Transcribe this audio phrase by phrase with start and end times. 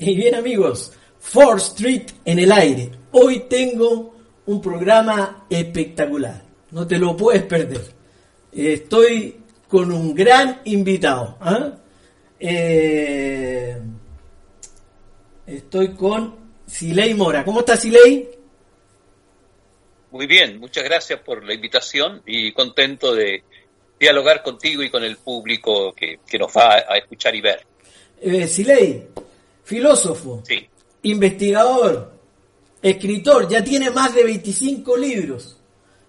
[0.00, 0.92] Y bien amigos,
[1.30, 2.90] 4th Street en el aire.
[3.12, 4.14] Hoy tengo
[4.46, 6.42] un programa espectacular.
[6.70, 7.82] No te lo puedes perder.
[8.50, 9.36] Estoy
[9.68, 11.36] con un gran invitado.
[11.42, 11.72] ¿ah?
[12.38, 13.78] Eh,
[15.46, 16.34] estoy con
[16.66, 17.44] Siley Mora.
[17.44, 18.26] ¿Cómo está Siley?
[20.12, 23.44] Muy bien, muchas gracias por la invitación y contento de
[23.98, 27.66] dialogar contigo y con el público que, que nos va a escuchar y ver.
[28.22, 29.06] Eh, Siley,
[29.70, 30.66] filósofo, Sí,
[31.02, 32.10] investigador,
[32.82, 35.56] escritor, ya tiene más de 25 libros.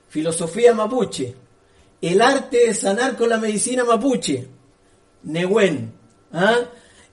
[0.10, 1.36] Filosofía mapuche,
[2.02, 4.48] el arte de sanar con la medicina mapuche,
[5.22, 5.94] Nehuen,
[6.34, 6.58] ¿ah?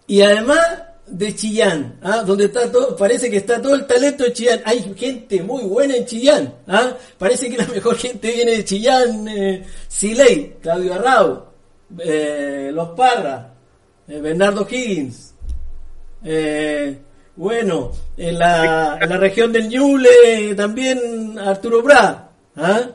[0.07, 2.23] y además de Chillán, ¿ah?
[2.23, 4.63] donde está todo, parece que está todo el talento de Chillán.
[4.65, 6.97] Hay gente muy buena en Chillán, ¿ah?
[7.19, 11.45] parece que la mejor gente viene de Chillán, eh, Siley, Claudio Arrau,
[11.99, 13.53] eh, Los Parra,
[14.09, 15.35] eh, Bernardo Higgins,
[16.25, 16.99] eh,
[17.37, 22.31] bueno, en la, en la región del Ñuble también Arturo Bra.
[22.57, 22.89] ¿ah?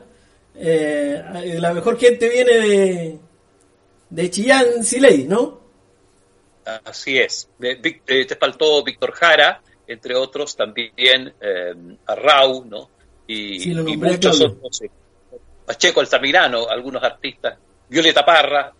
[0.54, 3.18] Eh, la mejor gente viene de,
[4.10, 5.64] de Chillán, Siley, ¿no?
[6.84, 7.48] así es.
[7.60, 11.74] Eh, eh, te faltó Víctor Jara, entre otros, también eh,
[12.06, 12.90] Arrau, ¿no?
[13.26, 14.82] Y, Sí, muchos otros.
[15.66, 17.58] Pacheco Altamirano, algunos artistas.
[17.88, 18.72] Violeta Parra,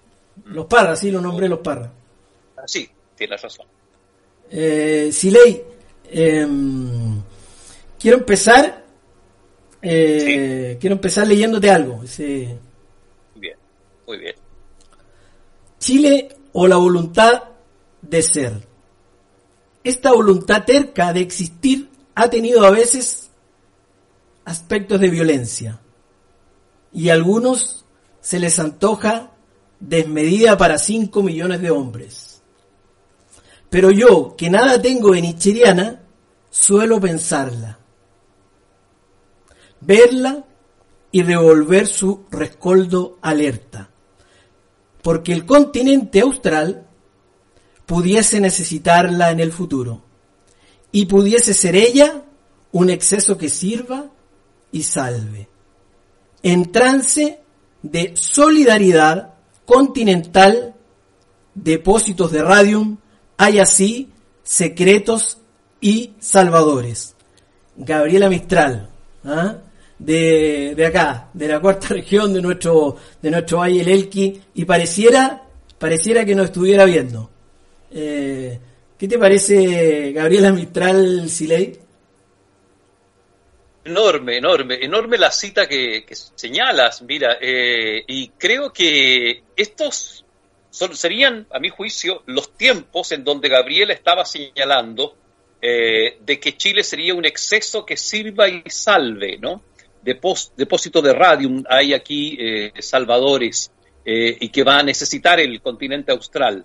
[0.46, 1.90] Los Parras, sí, lo nombré Los Parras.
[2.56, 3.66] ah, sí, tienes razón.
[4.56, 5.64] Eh, Siley,
[6.12, 7.20] em,
[7.98, 8.84] quiero empezar,
[9.82, 12.02] eh, quiero empezar leyéndote algo.
[13.34, 13.56] Bien,
[14.06, 14.36] muy bien.
[15.80, 17.42] Chile o la voluntad
[18.00, 18.52] de ser.
[19.82, 23.30] Esta voluntad terca de existir ha tenido a veces
[24.44, 25.80] aspectos de violencia
[26.92, 27.84] y a algunos
[28.20, 29.32] se les antoja
[29.80, 32.33] desmedida para 5 millones de hombres.
[33.74, 36.00] Pero yo, que nada tengo de nicheriana,
[36.48, 37.80] suelo pensarla,
[39.80, 40.44] verla
[41.10, 43.90] y revolver su rescoldo alerta
[45.02, 46.86] porque el continente austral
[47.84, 50.04] pudiese necesitarla en el futuro
[50.92, 52.22] y pudiese ser ella
[52.70, 54.06] un exceso que sirva
[54.70, 55.48] y salve.
[56.44, 57.40] En trance
[57.82, 59.34] de solidaridad
[59.66, 60.76] continental,
[61.56, 62.98] depósitos de radium,
[63.36, 64.10] hay así
[64.42, 65.38] secretos
[65.80, 67.14] y salvadores.
[67.76, 68.88] Gabriela Mistral,
[69.24, 69.56] ¿ah?
[69.98, 74.64] de, de acá, de la cuarta región de nuestro, de nuestro Valle del Elqui, y
[74.64, 75.42] pareciera,
[75.78, 77.30] pareciera que nos estuviera viendo.
[77.90, 78.58] Eh,
[78.98, 81.78] ¿Qué te parece, Gabriela Mistral Siley?
[83.84, 90.23] Enorme, enorme, enorme la cita que, que señalas, mira, eh, y creo que estos
[90.78, 95.14] son- serían, a mi juicio, los tiempos en donde Gabriela estaba señalando
[95.66, 99.62] eh, de que Chile sería un exceso que sirva y salve, ¿no?
[100.04, 103.70] Depós- depósito de radium hay aquí eh, salvadores
[104.04, 106.64] eh, y que va a necesitar el continente austral.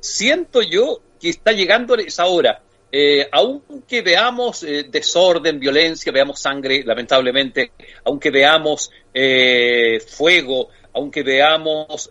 [0.00, 2.62] Siento yo que está llegando esa hora.
[2.92, 7.72] Eh, aunque veamos desorden, violencia, veamos sangre, lamentablemente,
[8.04, 12.08] aunque veamos eh, fuego, aunque veamos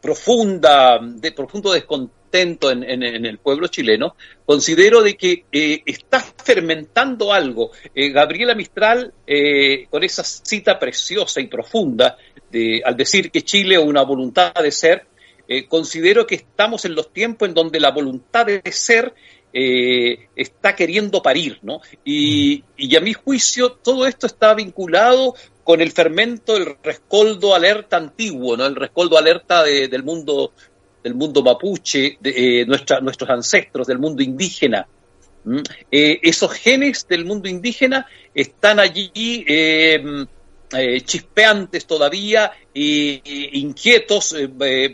[0.00, 4.14] profunda, de, profundo descontento en, en- el pueblo chileno,
[4.46, 7.70] considero de que eh, está fermentando algo.
[7.94, 12.16] Eh, Gabriela Mistral, eh, con esa cita preciosa y profunda,
[12.50, 15.06] de, al decir que Chile es una voluntad de ser,
[15.48, 19.12] eh, considero que estamos en los tiempos en donde la voluntad de ser
[19.52, 21.80] eh, está queriendo parir, ¿no?
[22.04, 22.62] Y
[22.96, 25.34] a mi juicio todo esto está vinculado
[25.70, 28.66] con el fermento, el rescoldo alerta antiguo, ¿no?
[28.66, 30.52] El rescoldo alerta de- del mundo
[31.04, 34.86] del mundo mapuche, de eh, nuestra- nuestros ancestros, del mundo indígena.
[35.44, 35.58] ¿Mm?
[35.90, 39.10] Eh, esos genes del mundo indígena están allí
[39.46, 40.02] eh,
[40.76, 44.34] eh, chispeantes todavía, inquietos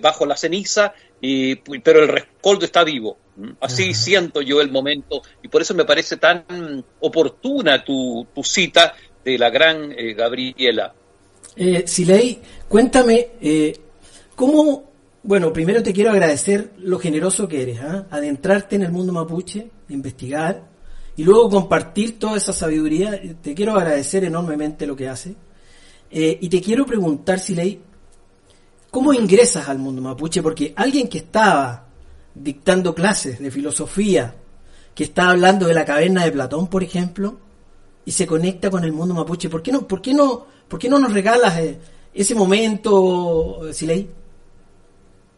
[0.01, 3.19] bajo la ceniza, y- pero el rescoldo está vivo.
[3.61, 6.45] Así siento yo el momento, y por eso me parece tan
[7.01, 8.95] oportuna tu, tu cita
[9.27, 10.95] de la gran eh, Gabriela.
[11.57, 12.39] Eh, Siley,
[12.69, 13.77] cuéntame, eh,
[14.37, 14.85] ¿cómo
[15.25, 18.07] Bueno, primero te quiero agradecer lo generoso que eres, ¿ah?
[18.09, 20.63] adentrarte en el mundo mapuche, investigar
[21.17, 23.21] y luego compartir toda esa sabiduría.
[23.43, 25.35] Te quiero agradecer enormemente lo que haces.
[26.09, 27.81] Eh, y te quiero preguntar, Siley,
[28.93, 30.41] ¿cómo ingresas al mundo mapuche?
[30.41, 31.89] Porque alguien que estaba
[32.33, 34.37] dictando clases de filosofía,
[34.95, 37.41] que está hablando de la caverna de Platón, por ejemplo,
[38.07, 40.89] y se conecta con el mundo mapuche, ¿por qué no, por qué no, por qué
[40.89, 41.79] no nos regalas eh,
[42.15, 44.09] ese momento, Siley?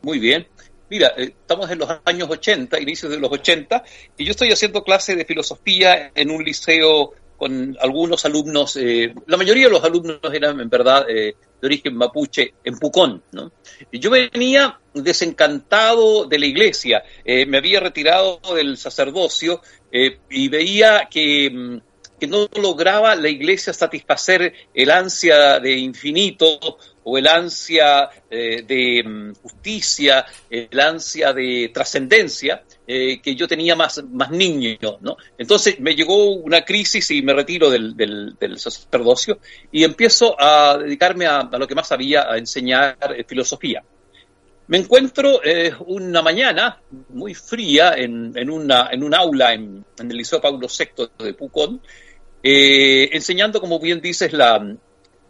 [0.03, 0.47] Muy bien.
[0.91, 3.85] Mira, eh, estamos en los años 80, inicios de los 80,
[4.17, 9.37] y yo estoy haciendo clase de filosofía en un liceo con algunos alumnos, eh, la
[9.37, 13.23] mayoría de los alumnos eran en verdad eh, de origen mapuche, en Pucón.
[13.31, 13.53] ¿no?
[13.93, 19.61] Y yo venía desencantado de la iglesia, me había retirado del sacerdocio
[19.93, 21.88] y veía que mm,
[22.19, 26.59] que no lograba la iglesia satisfacer el ansia de infinito
[27.09, 33.75] o el ansia eh, de mm, justicia, el ansia de trascendencia eh, que yo tenía
[33.75, 34.77] más, más niño.
[35.01, 35.17] ¿no?
[35.39, 39.39] Entonces me llegó una crisis y me retiro del, del, sacerdocio
[39.73, 43.83] y empiezo a dedicarme a, lo que más sabía, a enseñar eh, filosofía.
[44.67, 45.41] Me encuentro
[45.87, 46.79] una mañana
[47.09, 51.33] muy fría en, en, una, en un aula en, en, el Liceo Paulo VI de
[51.33, 51.81] Pucón,
[52.43, 54.77] eh, enseñando, como bien dices, la,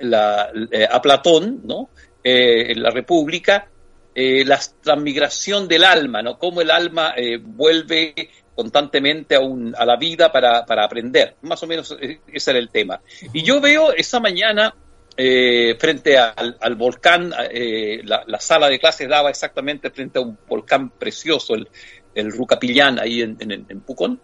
[0.00, 1.90] eh, a Platón, ¿no?
[2.22, 3.68] Eh, en la República,
[4.14, 6.38] la transmigración del alma, ¿no?
[6.40, 8.14] Cómo el alma vuelve
[8.52, 11.36] constantemente a, un, a la vida para, aprender.
[11.42, 11.96] Más o menos
[12.26, 13.00] ese era el tema.
[13.32, 14.74] Y yo veo esa mañana
[15.16, 21.54] frente al, volcán, la, la, sala de clases daba exactamente frente a un volcán precioso,
[21.54, 24.20] el, Rucapillán, ahí en Pucón,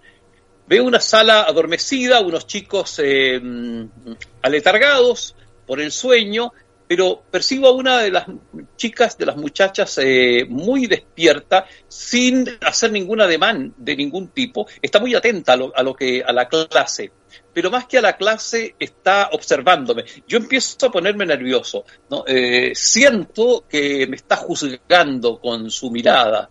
[0.66, 3.40] Veo una sala adormecida, unos chicos eh,
[4.42, 5.34] aletargados
[5.66, 6.52] por el sueño,
[6.86, 8.26] pero percibo a una de las
[8.76, 14.66] chicas, de las muchachas, eh, muy despierta, sin hacer ningún ademán de ningún tipo.
[14.80, 17.10] Está muy atenta a lo, a lo, que a la clase,
[17.52, 20.04] pero más que a la clase está observándome.
[20.26, 22.24] Yo empiezo a ponerme nervioso, ¿no?
[22.26, 26.50] Eh, siento que me está juzgando con su mirada.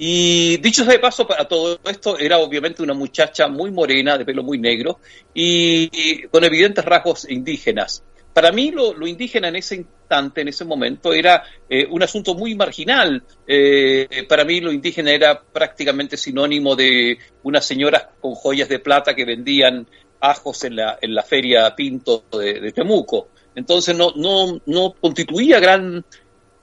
[0.00, 4.24] Y dicho sea de paso, para todo esto era obviamente una muchacha muy morena, de
[4.24, 5.00] pelo muy negro
[5.34, 8.04] y, con evidentes rasgos indígenas.
[8.32, 12.54] Para mí lo, indígena en ese instante, en ese momento, era eh, un asunto muy
[12.54, 13.24] marginal.
[13.44, 19.16] Eh, para mí lo indígena era prácticamente sinónimo de unas señoras con joyas de plata
[19.16, 19.88] que vendían
[20.20, 23.30] ajos en la, en la feria Pinto de, Temuco.
[23.56, 26.04] Entonces no, no, no constituía gran,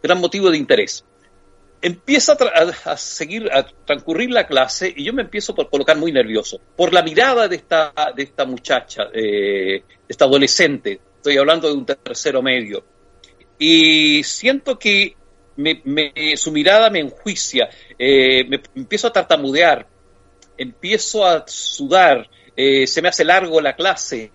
[0.01, 1.03] gran motivo de interés
[1.85, 2.35] empieza
[2.85, 6.91] a, seguir, a transcurrir la clase y yo me empiezo por colocar muy nervioso por
[6.91, 11.85] la mirada de esta, de esta muchacha, eh, de esta adolescente, estoy hablando de un
[11.85, 12.83] tercero medio,
[13.59, 15.15] y siento que
[16.35, 19.87] su mirada me enjuicia, eh, me empiezo a tartamudear,
[20.57, 22.27] empiezo a sudar,
[22.57, 24.31] eh, se me hace largo la clase,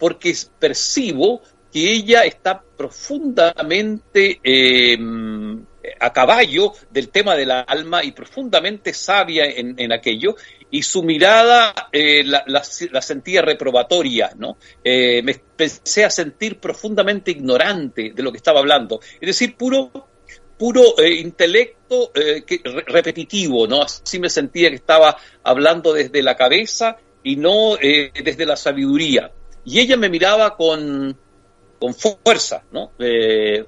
[0.00, 1.42] porque percibo
[1.72, 4.40] que ella está profundamente
[6.00, 10.36] a caballo del tema del alma y profundamente sabia en, aquello,
[10.70, 12.62] y su mirada eh, la,
[13.02, 14.58] sentía reprobatoria, ¿no?
[14.84, 19.90] Eh, me empecé a sentir profundamente ignorante de lo que estaba hablando, es decir, puro
[20.56, 22.10] puro eh, intelecto
[22.86, 23.82] repetitivo, ¿no?
[23.82, 29.30] Así me sentía que estaba hablando desde la cabeza y no desde la sabiduría.
[29.64, 31.16] Y ella me miraba con,
[31.78, 32.90] con fuerza, ¿no?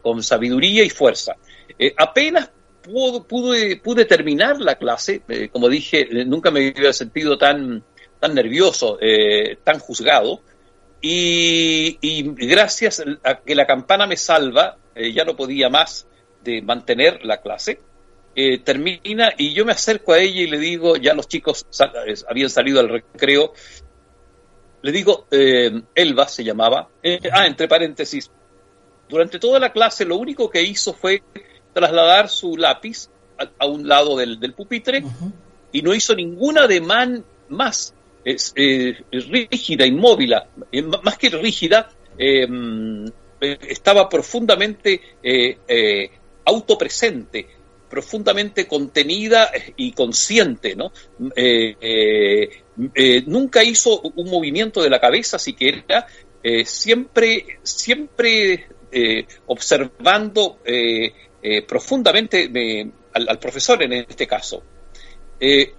[0.02, 1.36] con sabiduría y fuerza.
[1.82, 2.50] Eh, apenas
[2.82, 7.82] pude, terminar la clase, eh, como dije, eh, nunca me había sentido tan,
[8.20, 8.98] tan nervioso,
[9.64, 10.42] tan juzgado,
[11.00, 11.96] y,
[12.34, 16.06] gracias a que la campana me salva, ya no podía más
[16.44, 17.80] de mantener la clase,
[18.62, 21.66] termina y yo me acerco a ella y le digo, ya los chicos
[22.28, 23.54] habían salido al recreo,
[24.82, 26.90] le digo, Elba se llamaba,
[27.32, 28.30] ah, entre paréntesis,
[29.08, 31.22] durante toda la clase lo único que hizo fue
[31.80, 33.08] trasladar su lápiz
[33.58, 35.02] a, un lado del, pupitre
[35.72, 37.94] y no hizo ningún ademán más.
[38.22, 40.34] Es, rígida, inmóvil,
[40.70, 42.46] eh, más que rígida, eh,
[43.40, 46.10] estaba profundamente eh,
[46.44, 47.46] autopresente,
[47.88, 50.92] profundamente contenida y consciente, ¿no?
[53.26, 56.06] nunca hizo un movimiento de la cabeza siquiera,
[56.64, 58.66] siempre, siempre
[59.46, 60.58] observando
[61.42, 62.50] eh, profundamente
[63.12, 64.62] al, profesor en este caso.
[65.38, 65.72] Eh,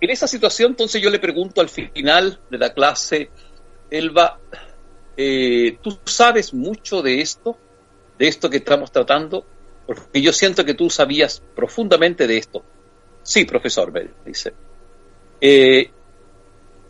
[0.00, 3.30] en esa situación, entonces yo le pregunto al final de la clase,
[3.90, 4.38] Elba,
[5.16, 7.56] eh, ¿tú sabes mucho de esto?
[8.18, 9.44] ¿De esto que estamos tratando?
[9.86, 12.64] porque yo siento que tú sabías profundamente de esto.
[13.22, 14.52] Sí, profesor, me dice.
[15.40, 15.90] Eh,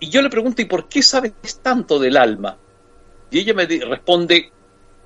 [0.00, 2.56] y yo le pregunto, ¿y por qué sabes tanto del alma?
[3.30, 4.50] Y ella me responde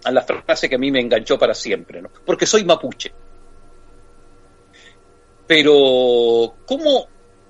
[0.04, 2.10] a la frase que a mí me enganchó para siempre, ¿no?
[2.24, 3.12] Porque soy mapuche.
[5.46, 7.08] Pero, ¿cómo,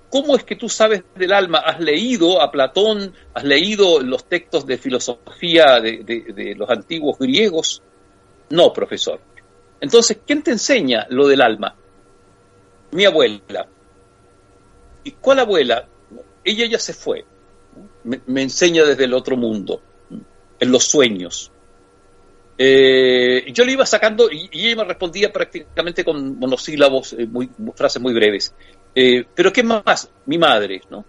[0.09, 1.59] ¿cómo es que tú sabes del alma?
[1.59, 3.15] ¿Has leído a Platón?
[3.35, 7.83] ¿Has leído los textos de filosofía de, los antiguos griegos?
[8.49, 9.21] No, profesor.
[9.81, 11.77] Entonces, ¿quién te enseña lo del alma?
[12.93, 13.69] Mi abuela.
[15.05, 15.87] ¿Y cuál abuela?
[16.43, 17.25] Ella ya se fue.
[18.03, 19.83] Me enseña desde el otro mundo,
[20.59, 21.53] en los sueños.
[22.63, 27.27] Eh, yo le iba sacando y, y ella me respondía prácticamente con monosílabos, eh,
[27.75, 28.55] frases muy breves.
[28.95, 30.11] Eh, pero ¿qué más?
[30.27, 31.07] Mi madre, ¿no?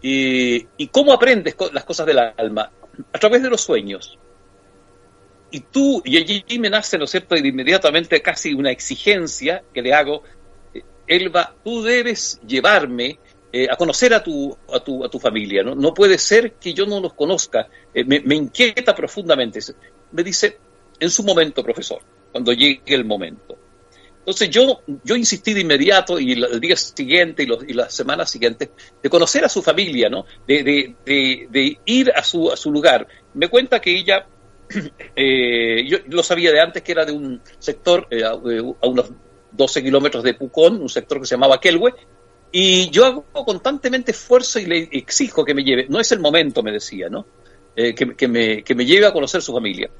[0.00, 2.70] ¿Y cómo aprendes co- las cosas del alma?
[3.12, 4.18] A través de los sueños.
[5.50, 9.92] Y tú, y allí me nace, ¿no es cierto?, inmediatamente casi una exigencia que le
[9.92, 10.22] hago,
[11.06, 13.20] Elba, tú debes llevarme
[13.70, 14.58] a conocer a tu,
[15.20, 15.74] familia, ¿no?
[15.74, 19.60] No puede ser que yo no los conozca, me, me inquieta profundamente.
[20.10, 20.58] Me dice,
[20.98, 22.00] en su momento, profesor,
[22.32, 23.56] cuando llegue el momento.
[24.18, 28.30] Entonces yo, yo insistí de inmediato y el, día siguiente y, los, y las semanas
[28.30, 28.70] siguientes
[29.02, 30.24] de conocer a su familia, ¿no?
[30.48, 33.06] De, de, de, ir a su, a su lugar.
[33.34, 34.26] Me cuenta que ella,
[35.14, 39.10] eh, yo lo sabía de antes que era de un sector eh, a, a unos
[39.52, 41.92] 12 kilómetros de Pucón, un sector que se llamaba Kelwe,
[42.50, 45.86] y yo hago constantemente esfuerzo y le exijo que me lleve.
[45.90, 47.26] No es el momento, me decía, ¿no?
[47.76, 49.90] Eh, que, me, que me lleve a conocer su familia.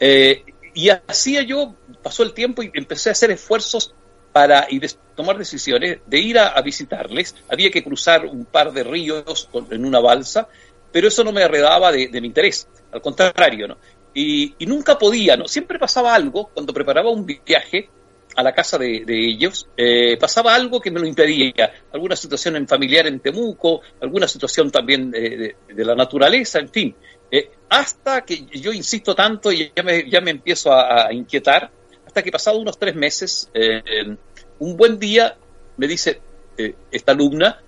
[0.00, 3.94] Eh, y hacía yo, pasó el tiempo y empecé a hacer esfuerzos
[4.32, 4.80] para y
[5.14, 7.34] tomar decisiones de ir a, visitarles.
[7.48, 10.48] Había que cruzar un par de ríos en una balsa,
[10.90, 13.76] pero eso no me arredaba de, mi interés, al contrario, ¿no?
[14.14, 15.46] Y, nunca podía, ¿no?
[15.46, 17.88] Siempre pasaba algo cuando preparaba un viaje
[18.36, 22.68] a la casa de, ellos, eh, pasaba algo que me lo impedía, alguna situación en
[22.68, 26.94] familiar en Temuco, alguna situación también de la naturaleza, en fin.
[27.30, 31.70] Eh, hasta que yo insisto tanto y ya me, ya me empiezo a, inquietar,
[32.04, 34.16] hasta que pasado unos tres meses, eh,
[34.58, 35.36] un buen día
[35.76, 36.20] me dice
[36.58, 37.62] eh, esta alumna,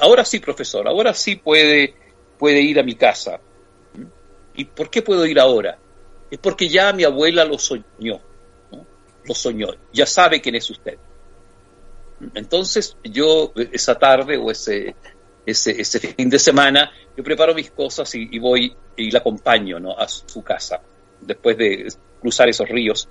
[0.00, 1.94] ahora sí, profesor, ahora sí puede,
[2.38, 3.38] puede ir a mi casa.
[4.56, 5.78] ¿Y por qué puedo ir ahora?
[6.30, 8.20] Es porque ya mi abuela lo soñó,
[9.24, 10.98] lo soñó, ya sabe quién es usted.
[12.34, 14.94] Entonces yo esa tarde o ese,
[15.46, 19.96] ese, fin de semana, yo preparo mis cosas y, voy y la acompaño ¿no?
[19.96, 20.80] a su casa,
[21.20, 21.88] después de
[22.20, 23.08] cruzar esos ríos.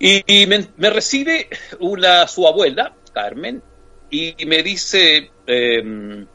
[0.00, 1.48] Y, me, recibe
[1.80, 3.62] una, su abuela, Carmen,
[4.10, 6.26] y me dice, eh,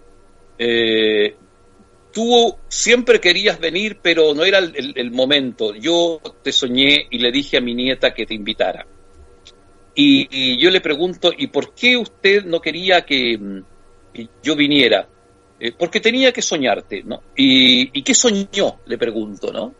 [0.57, 1.36] eh,
[2.12, 5.74] tú siempre querías venir, pero no era el, momento.
[5.75, 8.86] Yo te soñé y le dije a mi nieta que te invitara.
[9.95, 13.63] Y yo le pregunto, ¿y por qué usted no quería que,
[14.41, 15.08] yo viniera?
[15.60, 17.24] Eh, porque tenía que soñarte, ¿no?
[17.36, 18.79] ¿Y, ¿Y, qué soñó?
[18.86, 19.74] Le pregunto, ¿no?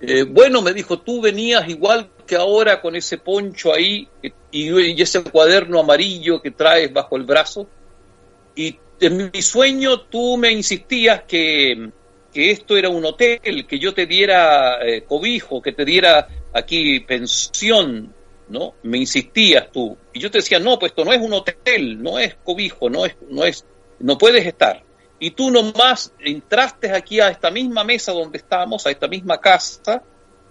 [0.00, 5.02] Eh, bueno, me dijo, tú venías igual que ahora con ese poncho ahí y, y,
[5.02, 7.68] ese cuaderno amarillo que traes bajo el brazo.
[8.56, 11.90] Y en mi sueño tú me insistías que,
[12.32, 17.00] que esto era un hotel, que yo te diera eh, cobijo, que te diera aquí
[17.00, 18.14] pensión,
[18.50, 18.74] ¿no?
[18.82, 19.96] Me insistías tú.
[20.12, 23.06] Y yo te decía, no, pues esto no es un hotel, no es cobijo, no
[23.06, 23.64] es, no es,
[23.98, 24.84] no puedes estar
[25.20, 30.02] y tú nomás entraste aquí a esta misma mesa donde estábamos, a esta misma casa,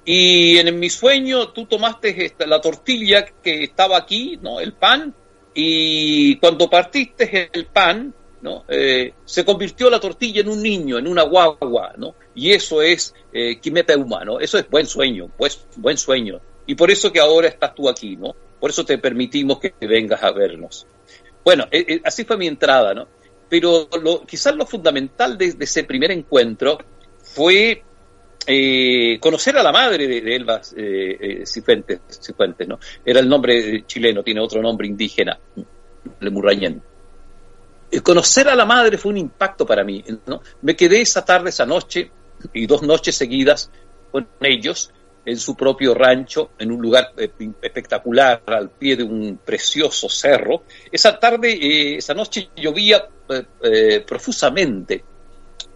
[0.05, 4.59] y en mi sueño tú tomaste esta, la tortilla que estaba aquí, ¿no?
[4.59, 5.13] El pan,
[5.53, 8.63] y cuando partiste el pan, ¿no?
[8.69, 12.13] Eh, se convirtió la tortilla en un niño, en una guagua, ¿no?
[12.35, 16.39] Y eso es eh, quimeta humano, eso es buen sueño, pues buen sueño.
[16.69, 18.35] Y por eso que ahora estás tú aquí, ¿no?
[18.59, 20.85] Por eso te permitimos que vengas a vernos.
[21.43, 23.07] Bueno, eh, así fue mi entrada, ¿no?
[23.49, 26.77] pero lo, quizás lo fundamental de, ese primer encuentro
[27.21, 27.83] fue
[28.45, 31.99] eh, conocer a la madre de, de Elba eh, eh, Cifuentes,
[32.67, 32.79] ¿no?
[33.03, 35.37] Era el nombre chileno, tiene otro nombre indígena,
[36.19, 36.81] Lemurrañén.
[38.03, 40.41] conocer a la madre fue un impacto para mí, ¿no?
[40.61, 42.11] Me quedé esa tarde, esa noche,
[42.53, 43.71] y dos noches seguidas
[44.11, 44.91] con ellos,
[45.25, 50.63] en su propio rancho, en un lugar eh, espectacular, al pie de un precioso cerro.
[50.91, 53.07] Esa tarde, eh, esa noche llovía
[53.63, 55.03] eh, profusamente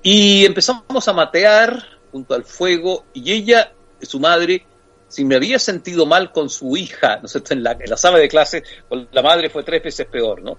[0.01, 1.81] y empezamos a matear
[2.11, 4.65] junto al fuego y ella, su madre,
[5.07, 8.17] si me había sentido mal con su hija, ¿no sé, en, la, en la sala
[8.17, 10.57] de clase, con la madre fue tres veces peor, ¿no?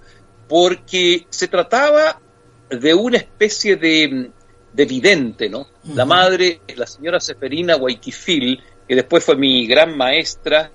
[0.49, 2.21] Porque se trataba
[2.71, 4.31] de una especie de,
[4.73, 5.61] de vidente, ¿no?
[5.61, 5.95] Uh -huh.
[5.95, 10.71] La madre, la señora Seferina Guayquifil, que después fue mi gran maestra,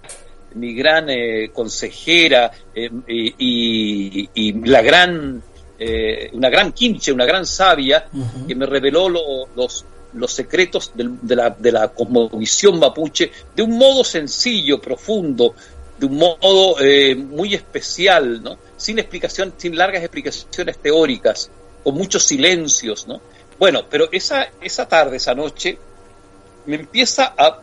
[0.55, 5.43] mi gran eh, consejera eh, y, y la gran
[5.77, 8.05] eh, una gran quinche, una gran sabia,
[8.47, 13.77] que me reveló lo- los, los secretos de, la, de la cosmovisión mapuche de un
[13.77, 15.55] modo sencillo, profundo,
[15.97, 16.75] de un modo
[17.15, 18.57] muy especial, ¿no?
[18.75, 21.49] sin explicación, sin largas explicaciones teóricas,
[21.83, 23.07] con muchos silencios.
[23.07, 23.21] ¿no?
[23.57, 25.77] Bueno, pero esa, esa tarde, esa noche,
[26.65, 27.59] me empieza a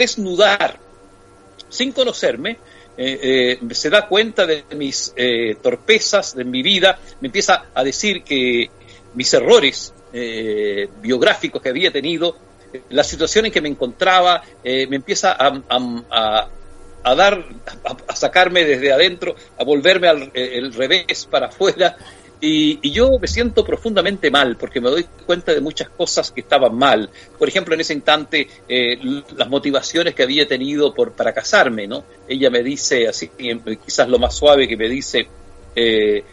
[0.00, 0.78] desnudar,
[1.68, 2.56] sin conocerme,
[2.96, 7.84] eh, eh, se da cuenta de mis eh, torpezas de mi vida, me empieza a
[7.84, 8.70] decir que
[9.14, 9.92] mis errores
[11.00, 12.36] biográficos que había tenido,
[12.90, 16.48] la situación en que me encontraba, me empieza a, a-
[17.04, 17.44] a- dar,
[18.08, 21.96] a, sacarme desde adentro, a volverme al el revés para afuera.
[22.40, 26.40] Y, y yo me siento profundamente mal porque me doy cuenta de muchas cosas que
[26.40, 27.10] estaban mal.
[27.38, 28.98] Por ejemplo, en ese instante, eh,
[29.36, 32.04] las motivaciones que había tenido por, para casarme, ¿no?
[32.26, 35.28] Ella me dice, así eh, quizás lo más suave que me dice,
[35.76, 36.24] eh,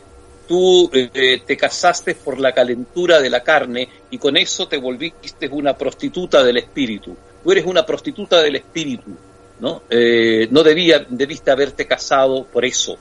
[0.47, 5.47] tú eh, te casaste por la calentura de la carne y con eso te volviste
[5.49, 7.15] una prostituta del espíritu.
[7.43, 9.11] Tú eres una prostituta del espíritu,
[9.59, 9.83] ¿no?
[9.89, 12.97] Eh, no debía, debiste haberte casado por eso.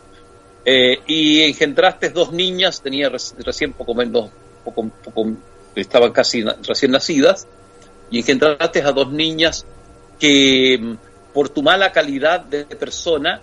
[0.68, 4.30] Eh, y engendraste dos niñas, tenía reci- recién poco menos,
[4.64, 5.30] poco, poco-
[5.76, 7.46] estaban casi recién nacidas,
[8.10, 9.64] y engendraste a dos niñas
[10.18, 10.94] que mm,
[11.32, 13.40] por tu mala calidad de persona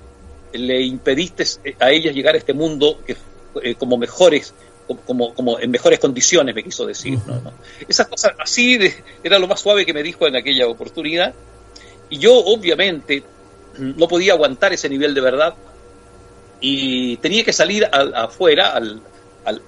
[0.51, 1.45] le impediste
[1.79, 3.15] a ellas llegar a este mundo que
[3.61, 4.53] eh, como mejores
[5.05, 7.17] como- como, en mejores condiciones me quiso decir
[7.87, 11.33] esas cosas así de- era lo más suave que me dijo en aquella oportunidad.
[12.09, 13.23] Y yo obviamente
[13.77, 15.53] no podía aguantar ese nivel de verdad
[16.65, 19.01] y tenía que salir al- afuera al,
[19.45, 19.61] al,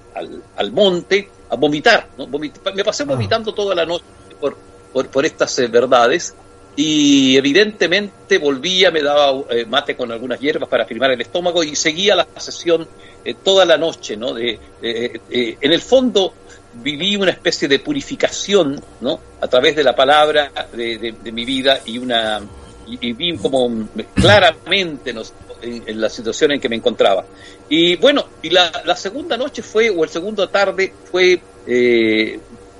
[0.55, 2.25] al, monte a vomitar ¿no?
[2.27, 3.07] Vomit- me pasé Ah.
[3.07, 4.05] vomitando toda la noche
[4.39, 4.55] por,
[4.93, 6.33] por, por estas eh, verdades
[6.77, 11.75] y evidentemente volvía, me daba eh, mate con algunas hierbas para firmar el estómago y
[11.75, 12.87] seguía la sesión
[13.25, 14.33] eh, toda la noche, ¿no?
[14.33, 16.33] De, en el fondo
[16.75, 19.19] viví una especie de purificación, ¿no?
[19.41, 22.41] A través de la palabra de, de- de mi vida y una
[22.87, 23.69] y, y vi como
[24.13, 25.21] claramente ¿no?
[25.61, 27.25] En, en la situación en que me encontraba.
[27.69, 32.39] Y bueno, y la, segunda noche fue, o el segundo tarde fue, eh,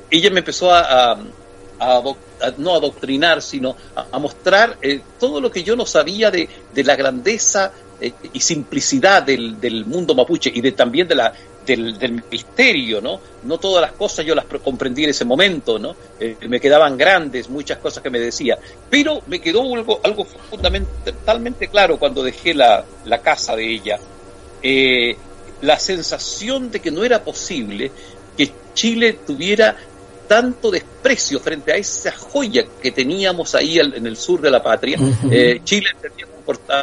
[0.09, 1.17] ella me empezó a, a,
[1.79, 2.03] a
[2.57, 6.83] no adoctrinar, sino a, a mostrar eh, todo lo que yo no sabía de, de
[6.83, 11.33] la grandeza eh, y simplicidad del, del mundo mapuche y de, también de la,
[11.65, 13.19] del, del misterio, ¿no?
[13.43, 15.95] No todas las cosas yo las comprendí en ese momento, ¿no?
[16.19, 18.58] Eh, me quedaban grandes muchas cosas que me decía,
[18.89, 23.99] pero me quedó algo, algo fundamentalmente claro cuando dejé la, la casa de ella.
[24.62, 25.15] Eh,
[25.62, 27.91] la sensación de que no era posible
[28.38, 29.75] que Chile tuviera
[30.28, 34.97] tanto desprecio frente a esa joya que teníamos ahí en el sur de la patria.
[35.32, 35.89] Eh, Chile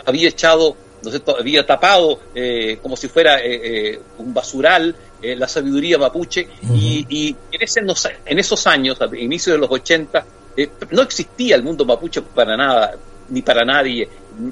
[0.04, 3.60] había echado, no sé, to- había tapado eh, como si fuera eh,
[3.94, 7.80] eh, un basural eh, la sabiduría mapuche y, y en, ese,
[8.26, 10.24] en esos años, a inicio de los 80,
[10.56, 12.94] eh, no existía el mundo mapuche para nada,
[13.28, 14.08] ni para nadie,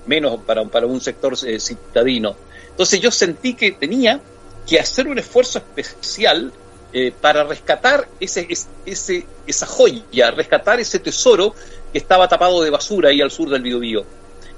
[0.06, 2.36] menos para, para un sector citadino.
[2.70, 4.20] Entonces yo sentí que tenía
[4.66, 6.52] que hacer un esfuerzo especial
[6.92, 11.54] eh, para rescatar ese, es- ese, esa joya, rescatar ese tesoro
[11.92, 14.04] que estaba tapado de basura ahí al sur del Biobío.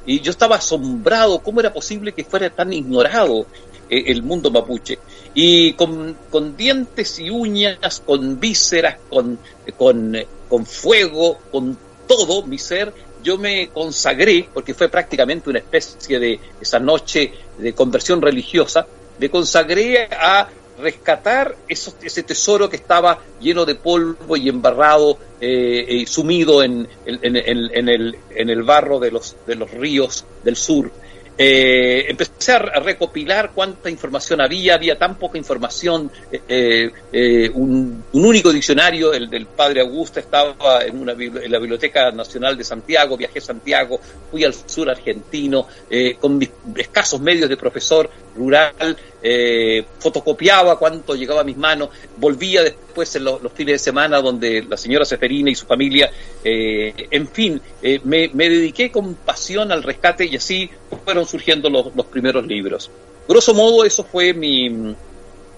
[0.06, 3.46] Y yo estaba asombrado cómo era posible que fuera tan ignorado
[3.88, 4.98] eh, el mundo mapuche.
[5.34, 6.16] Y con,
[6.56, 9.38] dientes y uñas, con vísceras, con,
[9.76, 15.60] con, eh, con fuego, con todo mi ser, yo me consagré, porque fue prácticamente una
[15.60, 18.86] especie de esa noche de conversión religiosa,
[19.18, 20.48] me consagré a
[20.82, 28.50] rescatar ese tesoro que estaba lleno de polvo y embarrado eh, sumido en, el, en
[28.50, 30.90] el barro de los, de los ríos del sur.
[31.38, 38.24] Eh, empecé a, recopilar cuánta información había, había tan poca información, eh, eh, un, un
[38.24, 43.16] único diccionario, el del padre Augusto, estaba en, una, en la Biblioteca Nacional de Santiago,
[43.16, 43.98] viajé a Santiago,
[44.30, 51.14] fui al sur argentino, eh, con mis escasos medios de profesor rural, eh, fotocopiaba cuánto
[51.14, 55.04] llegaba a mis manos, volvía después en lo- los fines de semana donde la señora
[55.04, 56.10] Seferina y su familia,
[56.42, 60.68] eh, en fin, eh, me, dediqué con pasión al rescate y así
[61.04, 62.90] fueron surgiendo los, los primeros libros.
[63.28, 64.66] Grosso modo, eso fue mi,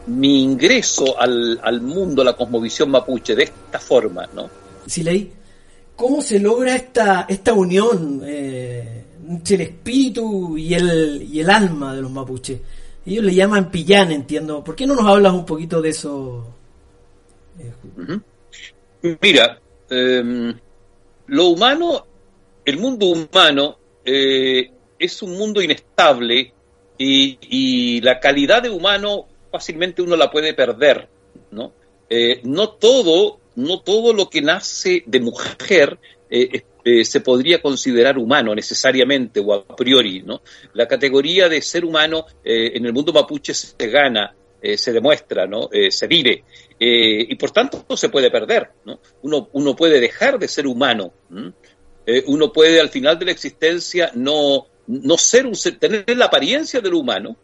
[0.09, 4.51] ingreso al, mundo, a la cosmovisión mapuche, de esta forma, ¿no?
[4.87, 5.31] Silei,
[5.97, 12.03] ¿cómo se logra esta, esta unión entre el espíritu y el, y el alma de
[12.03, 12.61] los mapuches?
[13.07, 14.65] Ellos le llaman pillán, entiendo.
[14.65, 16.55] ¿Por qué no nos hablas un poquito de eso?
[19.21, 20.55] Mira, eh,
[21.27, 22.07] lo humano,
[22.65, 26.53] el mundo humano, eh, es un mundo inestable
[26.97, 31.09] y, y la calidad de humano fácilmente uno la puede perder,
[31.51, 31.73] ¿no?
[32.09, 38.19] Eh, no todo, no todo lo que nace de mujer eh, eh, se podría considerar
[38.19, 40.43] humano necesariamente o a priori, ¿no?
[40.75, 45.47] La categoría de ser humano eh, en el mundo mapuche se gana, eh, se demuestra,
[45.47, 45.69] ¿no?
[45.89, 46.45] Se vive
[46.79, 48.99] y por tanto se puede perder, ¿no?
[49.23, 51.13] Uno, uno puede dejar de ser humano,
[52.27, 56.81] uno puede al final de la existencia no, no ser un ser, tener la apariencia
[56.81, 57.37] del humano,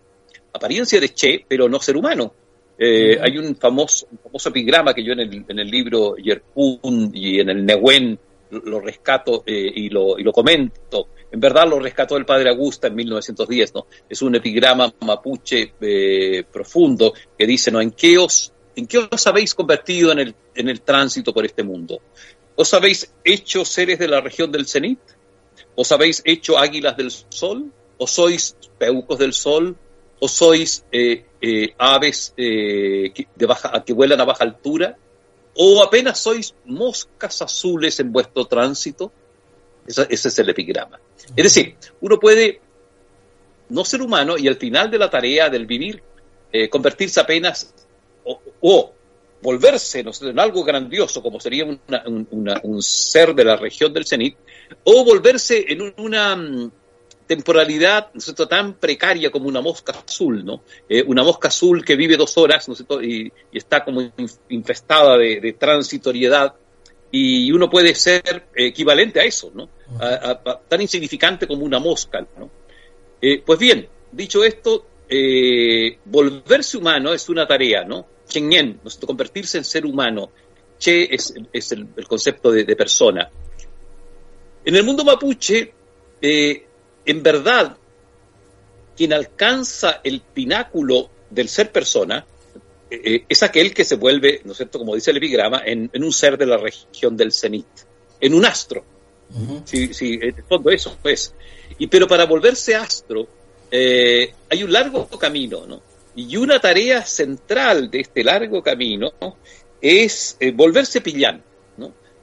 [0.52, 2.34] apariencia de Che, pero no ser humano.
[2.78, 7.10] Eh, Hay un famoso, un famoso epigrama que yo en el, en el libro Yerpun
[7.12, 8.18] y en el Nehuen
[8.50, 11.08] lo, rescato eh, y, lo, y lo comento.
[11.30, 13.86] En verdad lo rescató el padre Augusta en 1910, ¿no?
[14.08, 17.80] Es un epigrama mapuche eh, profundo que dice, ¿no?
[17.80, 21.62] ¿En qué os, en qué os habéis convertido en el, en el tránsito por este
[21.62, 22.00] mundo?
[22.56, 24.98] ¿Os habéis hecho seres de la región del cenit?
[25.76, 27.72] ¿Os habéis hecho águilas del sol?
[27.98, 29.76] ¿O sois peucos del sol?
[30.18, 31.24] ¿O sois eh,
[31.78, 34.98] aves que vuelan a baja altura?
[35.54, 39.12] ¿O apenas sois moscas azules en vuestro tránsito?
[39.86, 41.00] Ese es el epigrama.
[41.36, 42.60] Es decir, uno puede
[43.70, 46.02] no ser humano y al final de la tarea del vivir
[46.52, 47.72] eh, convertirse apenas
[48.60, 48.92] o,
[49.42, 54.04] volverse no sé, en algo grandioso como sería una- un, ser de la región del
[54.06, 54.36] cenit
[54.84, 56.70] o volverse en un- una mm,
[57.34, 58.48] temporalidad ¿no es cierto?
[58.48, 60.62] tan precaria como una mosca azul, ¿no?
[60.88, 63.00] Eh, una mosca azul que vive dos horas ¿no es cierto?
[63.00, 66.54] y, y está como inf- infestada de, de transitoriedad
[67.12, 69.68] y uno puede ser equivalente a eso, ¿no?
[70.00, 72.50] A- a- a- tan insignificante como una mosca, ¿no?
[73.22, 78.06] Eh, pues bien, dicho esto, eh, volverse humano es una tarea, ¿no?
[78.28, 80.30] Chenyen, ¿no convertirse en ser humano.
[80.78, 83.28] Che es, es el, el concepto de, de persona.
[84.64, 85.72] En el mundo mapuche,
[86.22, 86.66] eh,
[87.04, 87.76] en verdad,
[88.96, 92.26] quien alcanza el pináculo del ser persona
[92.90, 95.90] eh, eh, es aquel que se vuelve, ¿no es cierto?, como dice el epigrama, en,
[95.92, 97.66] en un ser de la región del cenit,
[98.20, 98.84] en un astro.
[99.64, 101.32] Sí, sí, en el fondo eso es.
[101.78, 103.28] Y pero para volverse astro
[103.70, 105.80] eh, hay un largo camino, ¿no?
[106.16, 109.36] Y una tarea central de este largo camino ¿no?
[109.80, 111.42] es eh, volverse pillán.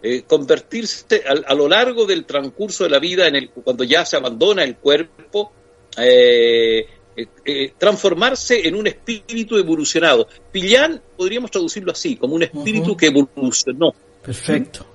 [0.10, 4.06] Eh, convertirse al- a, lo largo del transcurso de la vida, en el, cuando ya
[4.06, 5.52] se abandona el cuerpo,
[5.98, 6.86] eh,
[7.44, 10.28] eh, transformarse en un espíritu evolucionado.
[10.52, 13.94] Pillán podríamos traducirlo así, como un espíritu que evolucionó
[14.24, 14.86] Perfecto.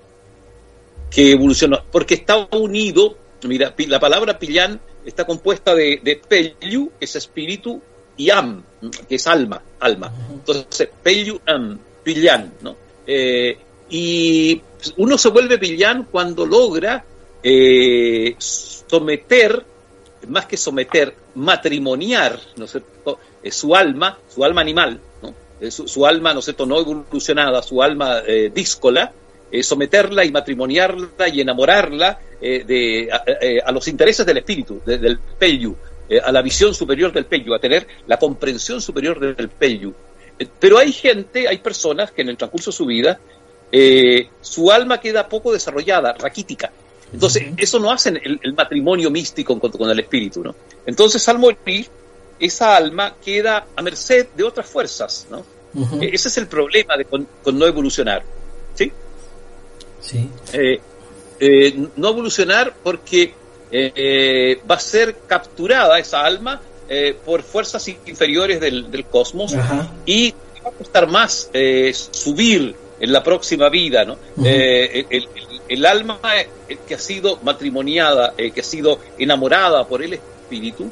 [1.10, 7.04] que evolucionó, porque está unido, mira, la palabra pillán está compuesta de, de pellu, que
[7.04, 7.82] es espíritu,
[8.16, 8.62] y am,
[9.08, 10.12] que es alma, alma.
[10.32, 12.76] Entonces, pellu, am, pillán, ¿no?
[13.06, 13.58] Eh,
[13.92, 14.60] y
[14.96, 17.04] uno se vuelve pillán cuando logra
[17.42, 19.62] eh, someter,
[20.28, 25.34] más que someter, matrimoniar, ¿no es cierto?, Eh, su alma, su alma animal, ¿no?
[25.60, 28.22] Eh, su, alma, ¿no es cierto?, no evolucionada, su alma
[28.54, 29.12] díscola,
[29.62, 33.08] someterla y matrimoniarla y enamorarla de,
[33.64, 35.74] a, los intereses del espíritu, de- del Pelyu,
[36.08, 39.92] eh, a la visión superior del Pelyu, a tener la comprensión superior del Pelyu.
[40.38, 43.18] Eh, pero hay gente, hay personas que en el transcurso de su vida,
[43.72, 46.70] eh, su alma queda poco desarrollada, raquítica.
[47.12, 50.54] Entonces, eso no hace el, el matrimonio místico con, con el espíritu, ¿no?
[50.86, 51.86] Entonces, al morir,
[52.38, 55.44] esa alma queda a merced de otras fuerzas, ¿no?
[56.00, 58.22] Eh, Ese es el problema de con, con no evolucionar,
[58.74, 58.92] ¿sí?
[60.00, 60.28] Sí.
[60.52, 60.80] eh,
[61.38, 63.32] eh, no evolucionar porque
[63.70, 66.60] eh, va a ser capturada esa alma
[67.24, 69.90] por fuerzas inferiores del, del cosmos Ajá.
[70.04, 71.48] y va a costar más
[72.12, 74.16] subir en la próxima vida, ¿no?
[74.44, 75.28] Eh, el, el-
[75.68, 76.18] el alma
[76.68, 80.90] eh, que ha sido matrimoniada, eh, que ha sido enamorada por el espíritu.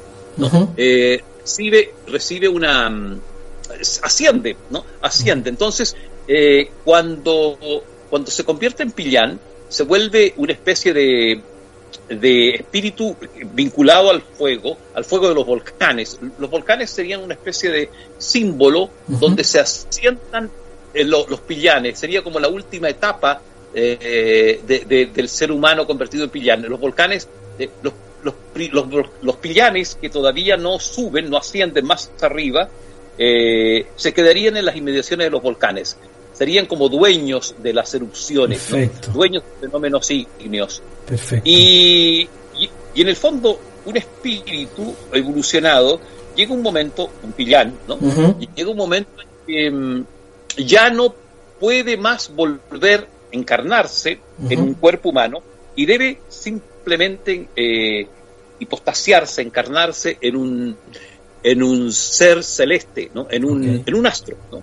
[0.77, 3.21] Eh, recibe, recibe una mm,
[4.03, 4.83] asciende, ¿no?
[5.01, 5.49] Asciende.
[5.49, 5.95] Entonces,
[6.83, 7.57] cuando,
[8.09, 11.41] cuando se convierte en pillán, se vuelve una especie de,
[12.09, 13.15] de espíritu
[13.53, 16.19] vinculado al fuego, al fuego de los volcanes.
[16.39, 20.49] Los volcanes serían una especie de símbolo donde se asientan
[20.93, 21.97] eh, lo- los pillanes.
[21.99, 23.41] Sería como la última etapa
[23.73, 26.61] eh, de- de- del ser humano convertido en pillán.
[26.63, 27.27] Los volcanes,
[27.57, 28.33] eh, los, los,
[28.73, 32.67] los, los pillanes que todavía no suben, no ascienden más arriba,
[33.17, 35.97] eh, se quedarían en las inmediaciones de los volcanes.
[36.33, 39.13] Serían como dueños de las erupciones, ¿no?
[39.13, 40.81] Dueños de fenómenos ígneos.
[41.07, 41.43] Perfecto.
[41.49, 42.27] Y,
[42.57, 45.99] y, y en el fondo, un espíritu evolucionado,
[46.35, 47.95] llega un momento, un pillán, ¿no?
[47.95, 48.35] Ujú.
[48.39, 50.05] Y llega un momento en que mm,
[50.57, 51.13] ya no
[51.59, 55.41] puede más volver a encarnarse en un cuerpo humano
[55.75, 58.07] y debe simplemente eh,
[58.59, 60.77] hipostasiarse, encarnarse en un,
[61.43, 63.27] en un ser celeste, ¿no?
[63.29, 64.37] en, un, en un astro.
[64.51, 64.61] ¿no?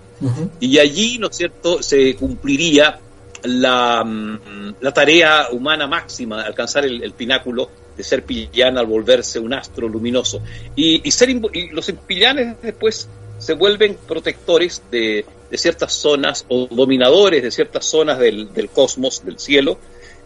[0.59, 2.99] Y allí, ¿no es cierto?, se cumpliría
[3.43, 9.39] la, mm, la tarea humana máxima, alcanzar el, el pináculo de ser pillán al volverse
[9.39, 10.41] un astro luminoso.
[10.75, 16.67] Y, y ser y los pillanes después se vuelven protectores de, de ciertas zonas o
[16.69, 19.77] dominadores de ciertas zonas del, del cosmos, del cielo,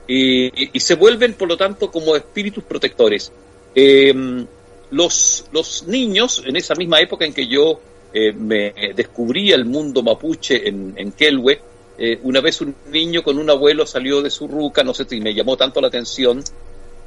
[0.08, 3.32] y, y- se vuelven, por lo tanto, como espíritus protectores.
[3.74, 4.14] Eh,
[4.92, 7.80] los, los niños, en esa misma época en que yo
[8.14, 11.62] eh, me descubrí el mundo mapuche en, en Kelwe,
[11.98, 15.22] eh, una vez un niño con un abuelo salió de su ruca, no sé si
[15.22, 16.44] me llamó tanto la atención.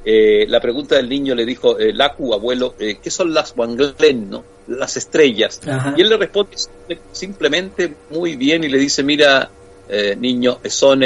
[0.05, 4.29] Eh, la pregunta del niño le dijo, eh, Laku, abuelo, eh, ¿qué son las Wanglen,
[4.29, 4.43] no?
[4.67, 5.59] Las estrellas.
[5.67, 5.93] Ajá.
[5.97, 6.55] Y él le responde
[7.11, 9.49] simplemente muy bien y le dice, mira,
[10.17, 11.01] niño, son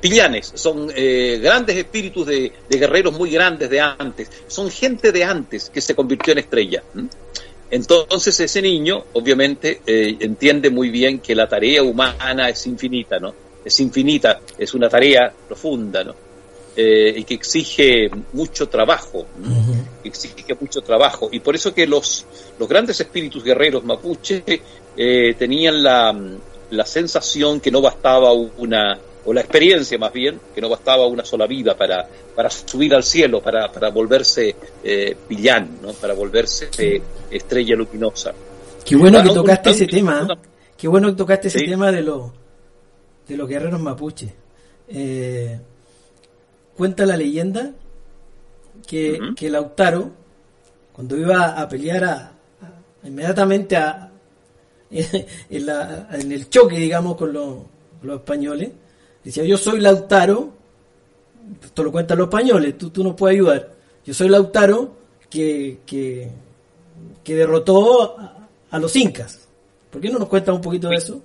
[0.00, 5.24] pillanes, son eh, grandes espíritus de, de guerreros muy grandes de antes, son gente de
[5.24, 6.82] antes que se convirtió en estrella.
[7.70, 13.34] Entonces ese niño, obviamente, entiende muy bien que la tarea humana es infinita, ¿no?
[13.64, 16.29] Es infinita, es una tarea profunda, ¿no?
[16.76, 19.26] Eh, y que exige mucho trabajo,
[20.04, 21.28] exige mucho trabajo.
[21.32, 22.24] Y por eso que los,
[22.58, 24.44] los grandes espíritus guerreros mapuche
[24.96, 26.16] eh, tenían la,
[26.70, 31.24] la sensación que no bastaba una, o la experiencia más bien, que no bastaba una
[31.24, 35.92] sola vida para, para subir al cielo, para, para volverse eh, pillán, ¿no?
[35.92, 38.32] para volverse eh, estrella luminosa.
[38.84, 40.26] Qué bueno que tocaste ese tema.
[40.76, 42.30] Qué bueno que tocaste ese tema de los
[43.28, 44.32] de los guerreros mapuche.
[44.88, 45.60] Eh,
[46.80, 47.72] cuenta la leyenda
[48.86, 50.10] que, que Lautaro,
[50.94, 52.14] cuando iba a pelear a,
[52.62, 54.10] a- inmediatamente a,
[54.90, 57.58] en, la- en el choque, digamos, con los,
[58.02, 58.70] los españoles,
[59.22, 60.48] decía, yo soy Lautaro,
[61.62, 63.74] esto lo cuentan los españoles, tú, tú no puedes ayudar,
[64.06, 64.96] yo soy Lautaro
[65.28, 66.30] que, que,
[67.22, 69.46] que derrotó a, a los incas.
[69.90, 71.20] ¿Por qué no nos cuentas un poquito de eso?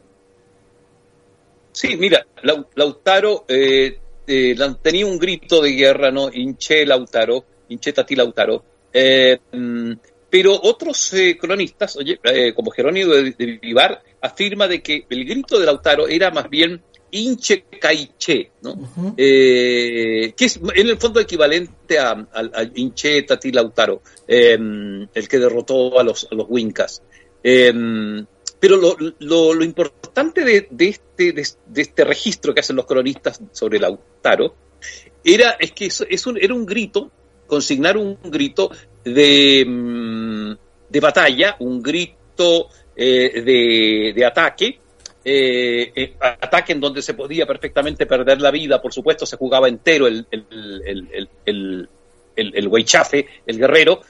[1.72, 6.30] Sí, mira, Lau- Lautaro eh, eh, tenía un grito de guerra, ¿no?
[6.32, 8.64] Hinché Lautaro, hinché Tati Lautaro.
[8.92, 9.92] Eh, mm,
[10.30, 15.26] pero otros eh, cronistas, oye, eh, como Jerónimo de, de Vivar, afirma de que el
[15.26, 19.14] grito de Lautaro era más bien hinche caiché, ¿no?
[19.16, 24.58] Eh, que es en el fondo equivalente a, al al hinché Tati Lautaro, eh,
[25.14, 27.02] el que derrotó a los, a los Wincas.
[28.60, 28.96] Pero lo,
[29.54, 34.56] lo, importante de, de este, de, de este registro que hacen los cronistas sobre Lautaro
[35.24, 37.12] era es que es, es un, era un grito,
[37.48, 38.70] consignar un grito
[39.04, 40.54] de, mm,
[40.90, 44.80] de batalla, un grito eh, de, de ataque,
[45.24, 49.68] eh, eh, ataque en donde se podía perfectamente perder la vida, por supuesto se jugaba
[49.68, 50.46] entero el, el,
[50.86, 51.90] el, el,
[52.36, 52.70] el,
[53.48, 54.02] el guerrero,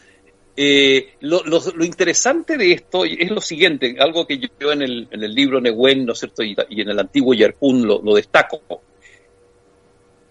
[0.57, 1.41] eh, lo,
[1.83, 6.05] interesante de esto es lo siguiente, algo que yo en el, en el libro Nehuen,
[6.05, 6.43] ¿no es cierto?
[6.43, 8.61] Y, y en el antiguo Yerkun lo, lo destaco.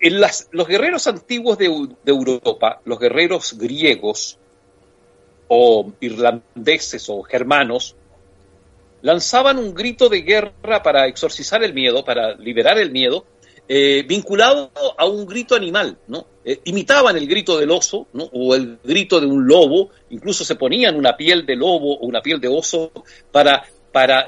[0.01, 1.69] En las, los guerreros antiguos de,
[2.05, 4.39] de, Europa, los guerreros griegos
[5.49, 7.95] o irlandeses o germanos,
[9.03, 13.27] lanzaban un grito de guerra para exorcizar el miedo, para liberar el miedo,
[13.66, 16.27] eh, vinculado a un grito animal, ¿no?
[16.44, 18.24] Eh, imitaban el grito del oso, ¿no?
[18.33, 22.20] O el grito de un lobo, incluso se ponían una piel de lobo o una
[22.20, 22.92] piel de oso
[23.33, 23.66] para,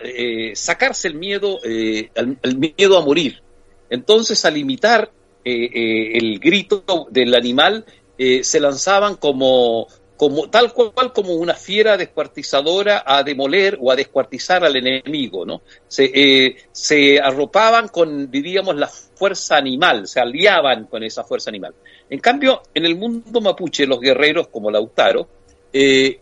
[0.03, 3.43] eh, sacarse el miedo, el, miedo a morir.
[3.91, 5.11] Entonces, al imitar
[5.45, 7.85] el grito del animal,
[8.17, 14.65] se lanzaban como, como tal cual como una fiera descuartizadora a demoler o a descuartizar
[14.65, 15.63] al enemigo, ¿no?
[15.87, 21.75] Se, eh, se arropaban con, diríamos, la fuerza animal, se aliaban con esa fuerza animal.
[22.09, 25.29] En cambio, en el mundo mapuche, los guerreros como Lautaro,
[25.73, 26.21] eh,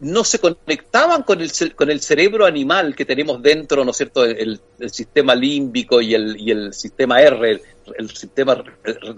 [0.00, 4.24] no se conectaban con el, con el cerebro animal que tenemos dentro, ¿no es cierto?,
[4.24, 7.62] el, el sistema límbico y el, y el sistema R,
[7.96, 8.62] el, sistema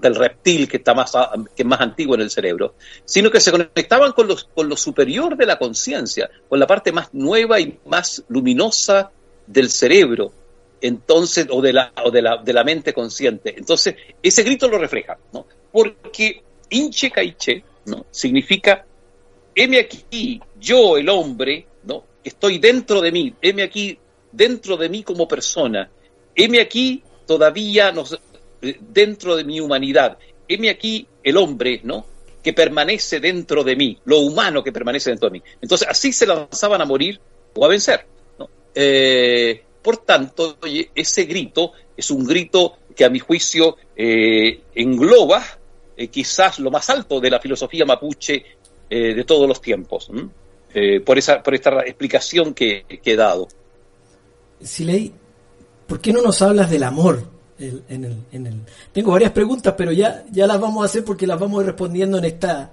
[0.00, 1.12] del reptil que está más,
[1.54, 4.76] que es más antiguo en el cerebro, sino que se conectaban con, los, con lo
[4.76, 9.10] superior de la conciencia, con la parte más nueva y más luminosa
[9.46, 10.32] del cerebro,
[10.80, 13.54] entonces, o de la, o de la, de la mente consciente.
[13.56, 15.46] Entonces, ese grito lo refleja, ¿no?
[15.72, 18.06] Porque Inche Caiche, ¿no?
[18.10, 18.84] Significa
[19.58, 22.04] heme aquí, yo, el hombre, ¿no?
[22.22, 23.98] Estoy dentro de mí, heme aquí,
[24.30, 25.90] dentro de mí como persona,
[26.34, 28.18] heme aquí todavía nos,
[28.60, 30.16] dentro de mi humanidad,
[30.46, 32.06] heme aquí el hombre, ¿no?
[32.40, 35.42] Que permanece dentro de mí, lo humano que permanece dentro de mí.
[35.60, 37.20] Entonces, así se lanzaban a morir
[37.56, 38.06] o a vencer,
[38.38, 38.48] ¿no?
[38.72, 40.58] Eh, por tanto,
[40.94, 45.44] ese grito es un grito que a mi juicio eh, engloba
[46.00, 48.44] eh, quizás lo más alto de la filosofía mapuche
[48.90, 50.10] eh, de todos los tiempos.
[50.74, 53.48] Eh, por, esa, por esta explicación que, que he dado.
[54.62, 55.12] Silei,
[55.86, 57.22] ¿por qué no nos hablas del amor?
[57.58, 58.60] En el, en el-
[58.92, 61.66] Tengo varias preguntas, pero ya, ya las vamos a hacer porque las vamos a ir
[61.68, 62.72] respondiendo en esta,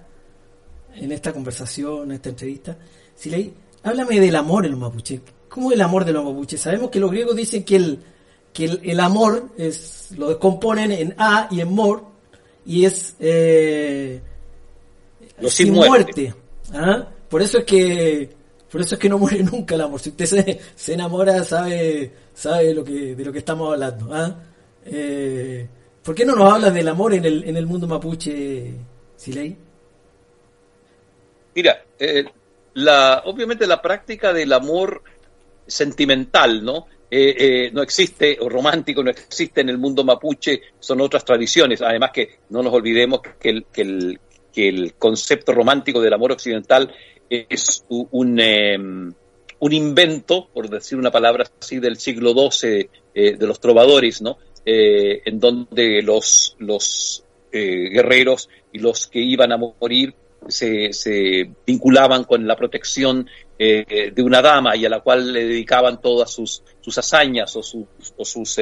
[0.95, 2.77] en esta conversación, en esta entrevista.
[3.15, 3.51] Silei,
[3.83, 5.21] háblame del amor en los mapuches.
[5.49, 6.61] ¿Cómo es el amor de los mapuches?
[6.61, 7.99] Sabemos que los griegos dicen que el,
[8.53, 12.03] que el amor es, lo descomponen en a y en mor,
[12.65, 14.21] y es eh,
[15.47, 16.33] Sin muerte.
[16.73, 17.07] ¿ah?
[17.29, 18.29] Por eso es que
[18.71, 19.99] por eso es que no muere nunca el amor.
[19.99, 24.13] Si usted se, se enamora, sabe sabe lo que de lo que estamos hablando.
[24.13, 24.35] ¿ah?
[24.85, 25.67] Eh,
[26.03, 28.73] ¿Por qué no nos hablas del amor en el, en el mundo mapuche,
[29.15, 29.55] Silei?
[31.55, 32.25] Mira, eh,
[32.75, 35.01] la, obviamente la práctica del amor
[35.65, 36.87] sentimental, ¿no?
[37.09, 41.81] Eh, eh, no existe, o romántico, no existe en el mundo mapuche, son otras tradiciones.
[41.81, 44.19] Además que no nos olvidemos que el, que el,
[44.55, 46.93] que el concepto romántico del amor occidental
[47.29, 48.77] es un, eh,
[49.59, 54.37] un invento, por decir una palabra así, del siglo XII eh, de los trovadores, ¿no?
[54.65, 60.13] Eh, en donde los, los eh, guerreros y los que iban a morir
[60.47, 66.01] se, se vinculaban con la protección de una dama y a la cual le dedicaban
[66.01, 67.85] todas sus, sus hazañas o sus,
[68.17, 68.59] o sus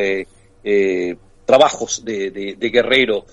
[1.46, 3.26] trabajos de, guerrero.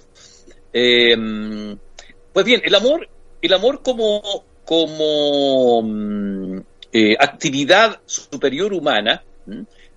[2.33, 3.09] Pues bien, el amor,
[3.43, 4.23] el amor como,
[4.65, 6.59] como mm,
[6.93, 9.25] eh, actividad superior humana,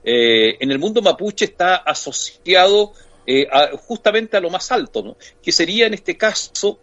[0.03, 2.93] eh, en el mundo mapuche está asociado
[3.27, 5.17] eh, justamente a lo más alto, ¿no?
[5.41, 6.79] que sería en este caso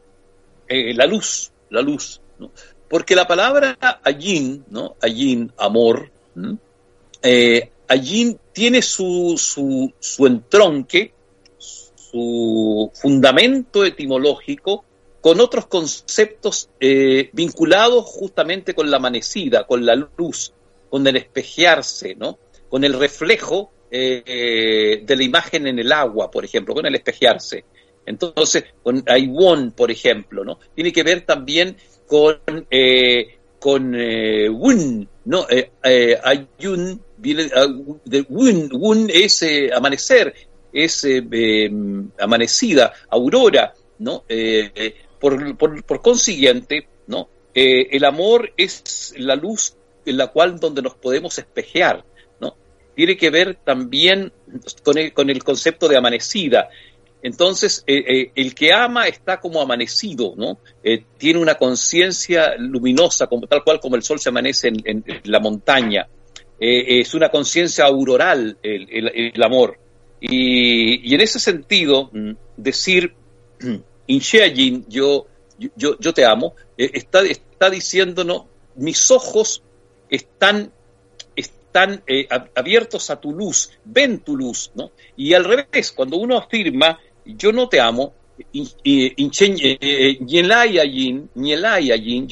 [0.68, 2.52] la luz, la luz, ¿no?
[2.88, 4.94] Porque la palabra allín, ¿no?
[5.00, 6.12] Allín, amor,
[7.88, 11.12] allín tiene su, su, su entronque,
[11.58, 14.84] su fundamento etimológico
[15.20, 20.52] con otros conceptos eh, vinculados justamente con la amanecida, con la luz,
[20.88, 22.38] con el espejearse, ¿no?
[22.68, 27.64] Con el reflejo eh, de la imagen en el agua, por ejemplo, con el espejearse.
[28.06, 30.58] Entonces, con Aiwon, por ejemplo, ¿no?
[30.74, 35.46] Tiene que ver también con, eh, con eh, Wun, ¿no?
[36.24, 37.68] Ayun viene ah,
[38.04, 40.34] de Wun, Wun es amanecer,
[40.72, 41.70] es eh,
[42.18, 44.24] amanecida, aurora, ¿no?
[45.20, 47.28] Por, consiguiente, ¿no?
[47.54, 52.04] Eh, el amor es la luz en la cual donde nos podemos espejear,
[52.40, 52.56] ¿no?
[52.94, 54.32] Tiene que ver también
[54.82, 56.70] con el, con el concepto de amanecida.
[57.22, 60.58] Entonces, eh, eh, el que ama está como amanecido, ¿no?
[61.18, 66.08] Tiene una conciencia luminosa, como, tal cual como el sol se amanece en, la montaña.
[66.58, 69.78] Es una conciencia auroral el, el- amor.
[70.20, 73.14] Y, y en ese sentido, mm, decir,
[74.14, 75.26] Incheajin, yo,
[75.76, 78.44] yo, yo te amo, eh, está, está diciéndonos,
[78.76, 79.62] mis ojos
[80.08, 80.72] están
[81.36, 84.90] están eh, ab- abiertos a tu luz, ven tu luz, ¿no?
[85.16, 88.12] Y al revés, cuando uno afirma, yo no te amo,
[88.52, 88.64] yo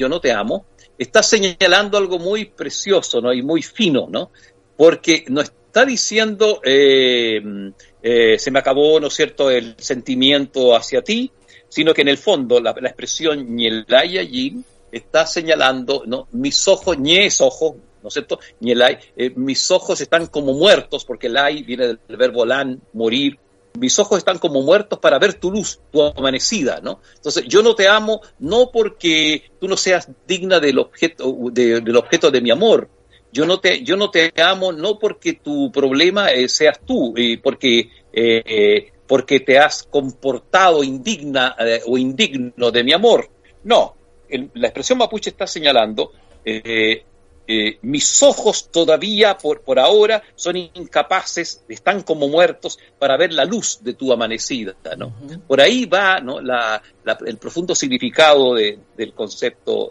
[0.09, 0.65] no te amo,
[0.97, 3.33] está señalando algo muy precioso, ¿no?
[3.33, 4.31] Y muy fino, ¿no?
[4.75, 7.41] Porque no está diciendo, eh,
[8.01, 11.31] eh, se me acabó, ¿no es cierto?, el sentimiento hacia ti,
[11.69, 16.27] sino que en el fondo la, la expresión ñelay allín está señalando, ¿no?
[16.31, 18.39] Mis ojos, ñes ojos, ¿no es cierto?
[18.59, 23.37] Ñelay, eh, mis ojos están como muertos, porque lay viene del verbo lan, morir.
[23.77, 26.99] Mis ojos están como muertos para ver tu luz, tu amanecida, ¿no?
[27.15, 31.95] Entonces, yo no te amo no porque tú no seas digna del objeto, de- del
[31.95, 32.89] objeto de mi amor.
[33.31, 37.39] Yo no te, yo no te amo no porque tu problema eh, seas tú, eh,
[37.41, 43.27] porque, eh, eh, porque te has comportado indigna eh, o indigno de mi amor.
[43.63, 43.95] No,
[44.29, 46.11] el- la expresión mapuche está señalando
[46.45, 47.03] eh,
[47.51, 53.45] eh, mis ojos todavía por, por ahora son incapaces, están como muertos para ver la
[53.45, 54.75] luz de tu amanecida.
[54.95, 55.11] ¿no?
[55.47, 56.39] Por ahí va ¿no?
[56.39, 59.89] la, la- el profundo significado de- del concepto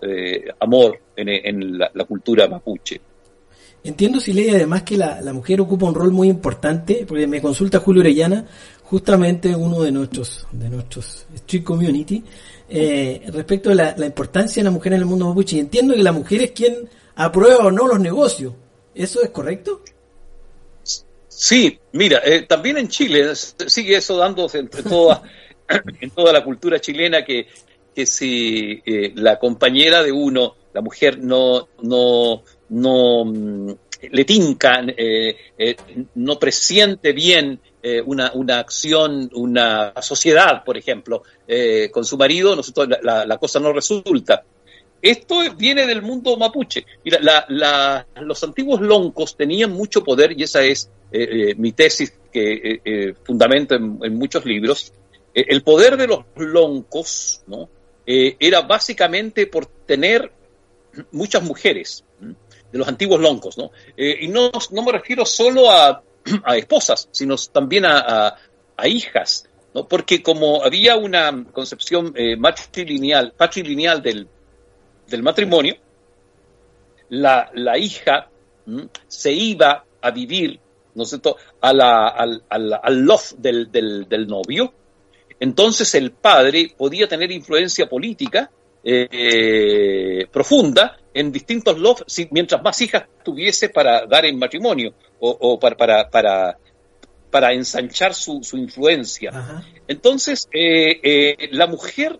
[0.60, 3.00] amor en, en la, la cultura mapuche.
[3.84, 7.78] Entiendo, Silei, además que la, la mujer ocupa un rol muy importante, porque me consulta
[7.78, 8.44] Julio Orellana,
[8.90, 12.24] justamente uno de nuestros, de nuestros Street Community,
[12.70, 15.56] eh, respecto de la, la importancia de la mujer en el mundo mapuche.
[15.56, 18.54] Y entiendo que la mujer es quien aprueba o no los negocios.
[18.94, 19.82] ¿Eso es correcto?
[21.28, 25.22] Sí, mira, eh, también en Chile sigue eso dándose entre toda,
[26.00, 27.46] en toda la cultura chilena que,
[27.94, 33.72] que si eh, la compañera de uno, la mujer, no, no, no mm,
[34.10, 35.76] le tinca, eh, eh,
[36.14, 42.56] no presiente bien eh, una, una acción, una sociedad, por ejemplo, eh, con su marido,
[42.56, 44.42] nosotros, la, la- cosa no resulta.
[45.00, 46.84] Esto viene del mundo mapuche.
[47.04, 53.14] Mira, la- los antiguos loncos tenían mucho poder y esa es eh, mi tesis que
[53.24, 54.92] fundamento en, muchos libros.
[55.32, 57.68] El poder de los loncos ¿no?
[58.04, 60.32] Era básicamente por tener
[61.12, 62.02] muchas mujeres
[62.72, 63.56] de los antiguos loncos.
[63.56, 63.70] ¿no?
[63.96, 66.02] Y no, no me refiero solo a,
[66.44, 68.36] a esposas, sino también a,
[68.84, 69.48] hijas.
[69.74, 69.86] ¿no?
[69.88, 74.28] Porque como había una concepción eh, matrilineal, patrilineal del,
[75.08, 75.74] del matrimonio,
[77.10, 78.28] la, la hija
[79.06, 80.60] se iba a vivir
[80.94, 81.36] ¿no es cierto?
[81.60, 84.72] A la- al, al, al loft del, del, del novio.
[85.38, 88.50] Entonces el padre podía tener influencia política
[88.82, 95.58] eh, profunda en distintos lofts, mientras más hijas tuviese para dar en matrimonio o, o
[95.58, 96.58] para, para, para,
[97.30, 99.30] para ensanchar su, su influencia.
[99.30, 99.64] Ajá.
[99.86, 102.18] Entonces, eh, eh, la mujer,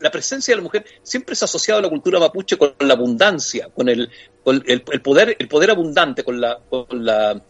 [0.00, 3.68] la presencia de la mujer siempre es asociada a la cultura mapuche con la abundancia,
[3.74, 4.10] con el,
[4.42, 7.42] con el, el poder, el poder abundante, con la, con la,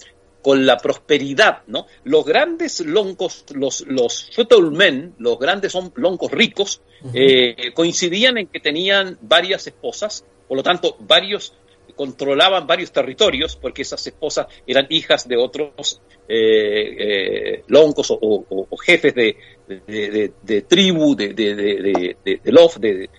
[0.43, 1.87] con la prosperidad, ¿no?
[2.05, 4.31] Los grandes loncos, los, los
[4.71, 6.81] men, los grandes loncos ricos,
[7.13, 11.55] eh, coincidían en que tenían varias esposas, por lo tanto, varios
[11.99, 19.15] controlaban varios territorios porque esas esposas eran hijas de otros eh, eh, loncos o, jefes
[19.15, 19.37] de,
[19.67, 23.11] de, de- de tribu, de, de, lof, de,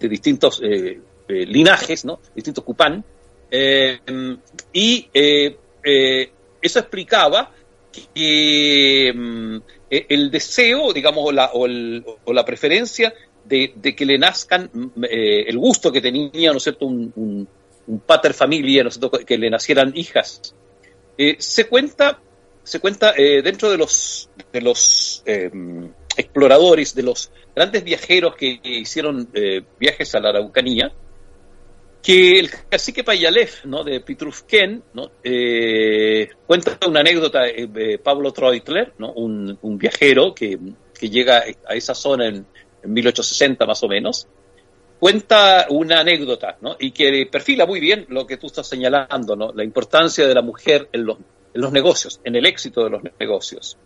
[0.00, 2.20] distintos eh, eh, linajes, ¿no?
[2.34, 3.04] distintos cupán.
[4.72, 5.08] Y
[6.62, 7.52] eso explicaba
[8.14, 9.56] que mm,
[9.90, 13.12] eh, el deseo, digamos, o la, o el- la preferencia
[13.44, 17.48] de, que le nazcan, mm, eh, el gusto que tenía, ¿no es cierto?, un,
[17.88, 20.54] un pater familia, ¿no es cierto?, que le nacieran hijas.
[21.16, 22.20] Eh, se cuenta,
[22.62, 25.50] se cuenta eh, dentro de los, de los eh,
[26.16, 29.28] exploradores, de los grandes viajeros que hicieron
[29.78, 30.92] viajes a la Araucanía,
[32.02, 33.82] que el cacique Payalef, ¿no?
[33.82, 35.10] de Pitrufquén, ¿no?
[36.46, 39.12] Cuenta una anécdota, eh, Pablo Treutler, ¿no?
[39.12, 40.58] un, un viajero que,
[40.98, 42.46] que llega a esa zona en,
[42.82, 44.28] en 1860 más o menos,
[44.98, 46.76] cuenta una anécdota ¿no?
[46.78, 49.52] y que perfila muy bien lo que tú estás señalando, ¿no?
[49.52, 51.18] la importancia de la mujer en los,
[51.54, 53.76] en los negocios, en el éxito de los negocios.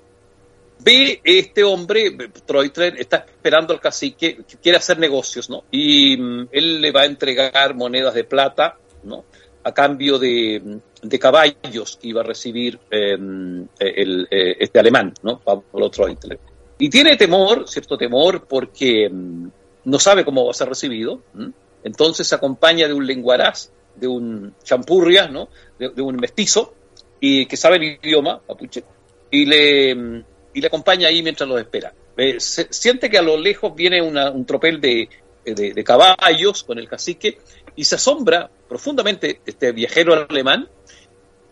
[0.84, 2.10] Ve este hombre,
[2.44, 5.62] Treutler, está esperando al cacique, que quiere hacer negocios, ¿no?
[5.70, 9.24] Y mm, él le va a entregar monedas de plata, ¿no?
[9.62, 13.16] A cambio de, de caballos que iba a recibir eh,
[13.78, 15.38] el, eh, este alemán, ¿no?
[15.38, 16.40] Pablo Treutler.
[16.78, 19.48] Y tiene temor, cierto temor, porque mm,
[19.84, 21.22] no sabe cómo va a ser recibido.
[21.84, 25.48] Entonces se acompaña de un lenguaraz, de un champurria, ¿no?
[25.78, 26.74] De, un mestizo,
[27.20, 28.84] y que sabe el idioma, mapuche,
[29.30, 29.90] y le,
[30.54, 31.92] y le acompaña ahí mientras los espera.
[32.16, 35.08] Eh, siente que a lo lejos viene un tropel de,
[35.44, 37.38] de- caballos con el cacique
[37.74, 40.68] y se asombra profundamente este viajero alemán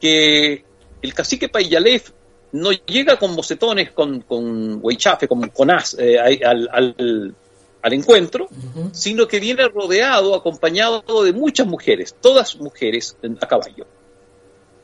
[0.00, 0.64] que
[1.02, 2.10] el cacique Payalef
[2.52, 7.34] no llega con bocetones, con, con huichafe, con, con as, eh, al-
[7.82, 8.48] al encuentro,
[8.92, 13.86] sino que viene rodeado, acompañado de muchas mujeres, todas mujeres en- a caballo.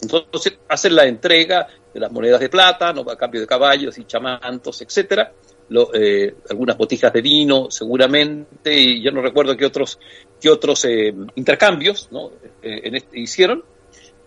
[0.00, 3.02] Entonces hacen la entrega de las monedas de plata, ¿no?
[3.10, 5.32] a cambio de caballos y chamantos, etcétera,
[5.68, 9.98] Lo- eh, algunas botijas de vino, seguramente, y yo no recuerdo qué otros,
[10.40, 12.30] qué otros eh, intercambios ¿no?
[12.62, 13.64] Eh, en este- hicieron,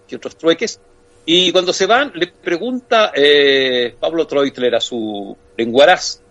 [0.05, 0.81] qué otros trueques.
[1.25, 3.13] Y cuando se van, le pregunta
[4.01, 6.21] Pablo Treutler a su lenguaraz.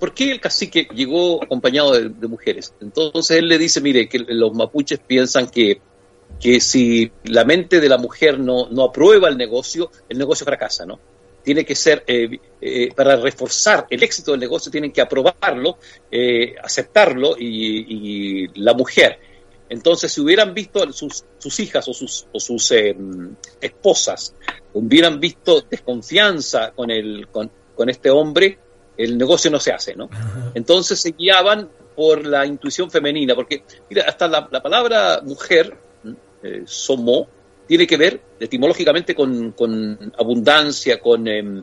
[0.00, 2.74] ¿Por qué el cacique llegó acompañado de, mujeres?
[2.80, 5.80] Entonces él le dice, mire, que los mapuches piensan que
[6.38, 10.86] que si la mente de la mujer no, no aprueba el negocio, el negocio fracasa,
[10.86, 10.98] ¿no?
[11.42, 15.78] Tiene que ser, eh, eh, para reforzar el éxito del negocio, tienen que aprobarlo,
[16.10, 19.18] eh, aceptarlo y, la mujer.
[19.68, 22.72] Entonces, si hubieran visto sus, sus hijas o sus, o sus
[23.60, 24.34] esposas,
[24.74, 28.58] hubieran visto desconfianza con, el, con, con este hombre,
[29.04, 30.08] el negocio no se hace, ¿no?
[30.54, 35.76] Entonces se guiaban por la intuición femenina, porque, mira, hasta la, la palabra mujer,
[36.42, 37.28] eh, somo,
[37.66, 41.62] tiene que ver etimológicamente con, con abundancia, con, em,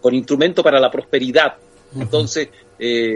[0.00, 1.54] con instrumento para la prosperidad.
[1.98, 3.14] Entonces, eh,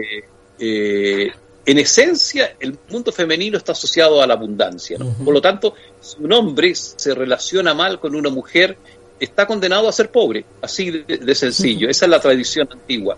[0.57, 1.31] eh,
[1.65, 4.97] en esencia, el mundo femenino está asociado a la abundancia.
[5.23, 8.77] Por lo tanto, si un hombre se relaciona mal con una mujer,
[9.19, 11.89] está condenado a ser pobre, así de, de sencillo.
[11.91, 13.17] Esa es la tradición antigua.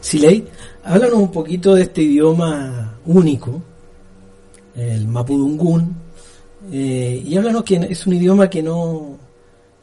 [0.00, 0.46] Siley,
[0.84, 3.62] háblanos un poquito de este idioma único,
[4.74, 5.94] el mapudungún,
[6.72, 9.18] eh, y háblanos que es un idioma que no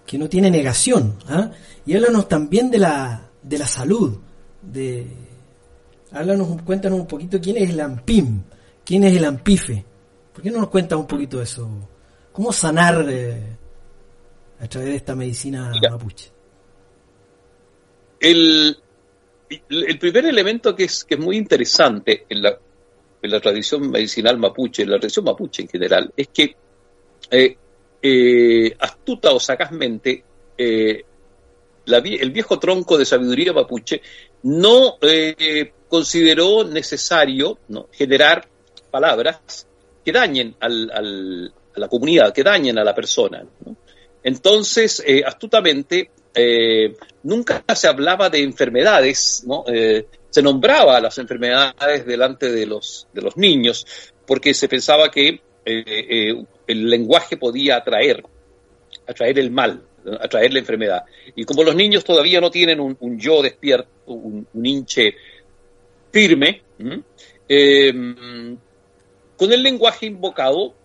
[0.07, 1.15] que no tiene negación.
[1.27, 1.51] ¿ah?
[1.85, 4.17] Y háblanos también de la, de la salud.
[4.61, 5.05] De,
[6.11, 8.41] háblanos, cuéntanos un poquito quién es el AMPIM,
[8.83, 9.85] quién es el AMPIFE.
[10.33, 11.69] ¿Por qué no nos cuentas un poquito de eso?
[12.31, 13.57] ¿Cómo sanar eh,
[14.59, 15.91] a través de esta medicina Mira.
[15.91, 16.31] mapuche?
[18.19, 18.77] El,
[19.69, 22.57] el primer elemento que es, que es muy interesante en la,
[23.21, 26.55] en la tradición medicinal mapuche, en la tradición mapuche en general, es que
[27.31, 27.57] eh,
[28.01, 30.23] eh, astuta o sagazmente
[30.57, 31.03] eh,
[31.85, 34.01] el viejo tronco de sabiduría mapuche
[34.43, 37.87] no eh, consideró necesario ¿no?
[37.91, 38.47] generar
[38.91, 39.65] palabras
[40.03, 43.45] que dañen al- al- a la comunidad, que dañen a la persona.
[44.23, 49.63] Entonces, astutamente, eh, nunca se hablaba de enfermedades, ¿no?
[49.67, 53.85] Eh, se nombraba las enfermedades delante de los, de los niños,
[54.27, 58.23] porque se pensaba que eh, el lenguaje podía atraer,
[59.07, 59.81] atraer el mal,
[60.21, 61.05] atraer la enfermedad.
[61.35, 65.15] Y como los niños todavía no tienen un, yo despierto, un, un hinche
[66.11, 67.01] firme, ¿m?
[67.49, 67.93] eh,
[69.35, 70.75] con el lenguaje invocado,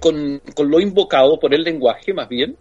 [0.00, 2.56] con, con lo invocado por el lenguaje más bien,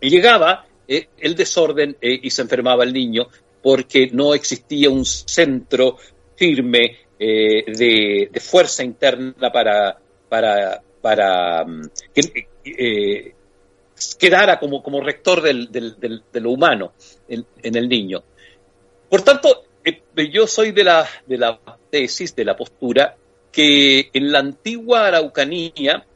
[0.00, 3.28] llegaba eh, el desorden eh, y se enfermaba el niño
[3.62, 5.96] porque no existía un centro
[6.34, 7.64] firme eh,
[8.30, 9.96] de, fuerza interna para,
[10.28, 11.82] para, para mm,
[12.14, 13.34] que
[14.18, 16.92] quedara como, como rector del, del- de lo humano
[17.28, 18.22] en, en el niño.
[19.08, 19.64] Por tanto,
[20.32, 21.60] yo soy de la, de la
[21.90, 23.16] tesis, de la postura,
[23.52, 26.06] que en la antigua Araucanía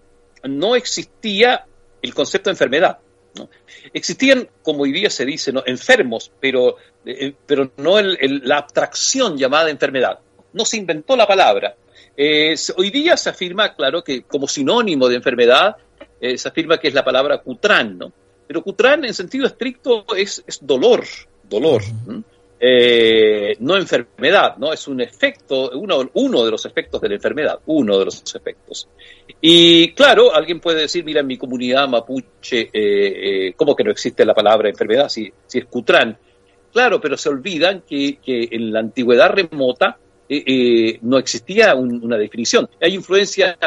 [0.45, 1.66] no existía
[2.03, 2.99] el concepto de enfermedad.
[3.37, 3.49] ¿No?
[3.93, 5.62] Existían, como hoy día se dice, ¿no?
[5.66, 10.18] enfermos, pero, eh, pero no el- el- la abstracción llamada enfermedad.
[10.53, 11.74] No se inventó la palabra.
[12.16, 15.76] Eh, hoy día se afirma, claro, que como sinónimo de enfermedad,
[16.20, 18.12] eh, se afirma que es la palabra cutrán, ¿no?
[18.47, 21.05] Pero cutrán en sentido estricto es, es dolor,
[21.43, 21.82] dolor.
[22.07, 22.22] ¿no?
[22.61, 24.72] Eh, no enfermedad, ¿no?
[24.72, 28.88] Es un efecto, uno, uno de los efectos de la enfermedad, uno de los efectos.
[29.40, 33.90] Y claro, alguien puede decir, mira, en mi comunidad mapuche, eh, eh, ¿cómo que no
[33.90, 36.16] existe la palabra enfermedad si, si es cutrán?
[36.72, 39.98] Claro, pero se olvidan que, en la antigüedad remota
[40.28, 42.68] eh, no existía un- una definición.
[42.80, 43.59] Hay influencia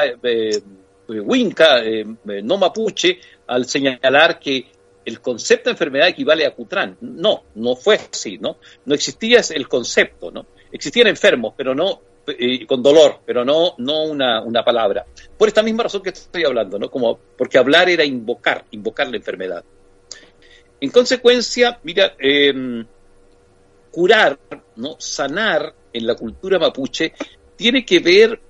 [1.08, 1.82] winca,
[2.44, 4.66] no mapuche, al señalar que
[5.08, 6.98] el concepto de enfermedad equivale a cutrán.
[7.00, 8.58] No, no fue así, ¿no?
[8.86, 10.48] No existía el concepto, ¿no?
[10.70, 15.06] Existían enfermos, pero no eh, con dolor, pero no, no una, una palabra.
[15.38, 16.92] Por esta misma razón que estoy hablando, ¿no?
[16.92, 19.64] Como porque hablar era invocar, invocar la enfermedad.
[20.82, 22.84] En consecuencia, mira, eh,
[23.90, 24.38] curar,
[24.76, 24.98] ¿no?
[25.00, 27.14] sanar en la cultura mapuche
[27.56, 28.42] tiene que ver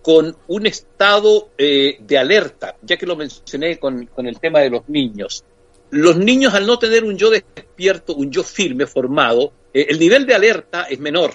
[0.00, 4.70] con un estado eh, de alerta, ya que lo mencioné con, con el tema de
[4.70, 5.44] los niños.
[5.92, 10.26] Los niños al no tener un yo despierto, un yo firme, formado, eh, el nivel
[10.26, 11.34] de alerta es menor.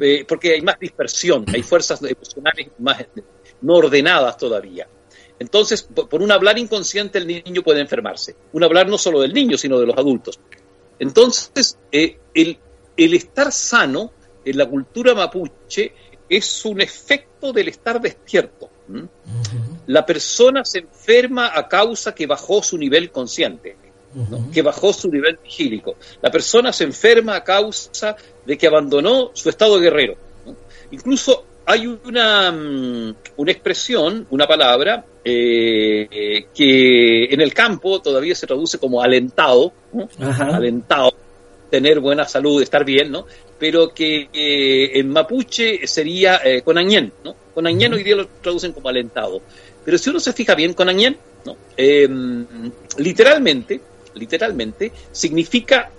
[0.00, 3.04] Eh, porque hay más dispersión, hay fuerzas emocionales más
[3.62, 4.88] no ordenadas todavía.
[5.38, 8.34] Entonces, por por un hablar inconsciente el niño puede enfermarse.
[8.52, 10.38] Un hablar no solo del niño, sino de los adultos.
[10.98, 12.58] Entonces, eh, el,
[12.96, 14.12] el estar sano
[14.44, 15.92] en la cultura mapuche
[16.28, 18.70] es un efecto del estar despierto.
[19.86, 23.76] La persona se enferma a causa que bajó su nivel consciente,
[24.14, 24.50] ¿no?
[24.50, 25.96] que bajó su nivel vigílico.
[26.22, 30.16] La persona se enferma a causa de que abandonó su estado guerrero.
[30.46, 30.54] ¿no?
[30.90, 38.46] Incluso hay una, mm, una expresión, una palabra, eh, que en el campo todavía se
[38.46, 39.72] traduce como alentado,
[40.38, 41.14] alentado,
[41.70, 43.26] tener buena salud, estar bien, ¿no?
[43.58, 47.34] Pero que eh, en mapuche sería eh, conañén, ¿no?
[47.54, 49.40] Conañén hoy día lo traducen como alentado.
[49.84, 51.56] Pero si uno se fija bien, conañén, ¿no?
[51.76, 52.08] Eh,
[52.98, 53.80] literalmente,
[54.14, 55.90] literalmente, significa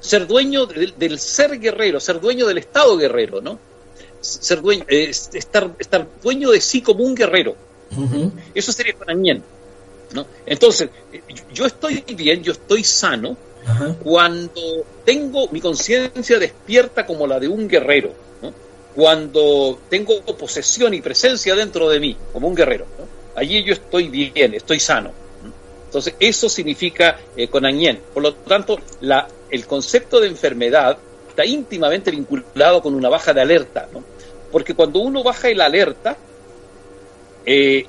[0.00, 3.58] ser dueño del, del ser guerrero, ser dueño del estado guerrero, ¿no?
[4.20, 7.56] Ser dueño, eh, estar, estar dueño de sí como un guerrero.
[8.54, 9.42] Eso sería conañén,
[10.14, 10.26] ¿no?
[10.46, 11.22] Entonces, eh,
[11.52, 13.36] yo estoy bien, yo estoy sano,
[13.66, 13.94] Ajá.
[14.02, 18.52] cuando tengo mi conciencia despierta como la de un guerrero, ¿no?
[18.94, 22.86] Cuando tengo posesión y presencia dentro de mí como un guerrero,
[23.34, 25.10] allí yo estoy bien, estoy sano.
[25.42, 25.52] ¿no?
[25.86, 28.00] Entonces, eso significa eh, Conañén.
[28.12, 28.78] Por lo tanto,
[29.50, 33.88] el concepto de enfermedad está íntimamente vinculado con una baja de alerta,
[34.50, 36.16] porque cuando uno baja el alerta,
[37.46, 37.86] eh,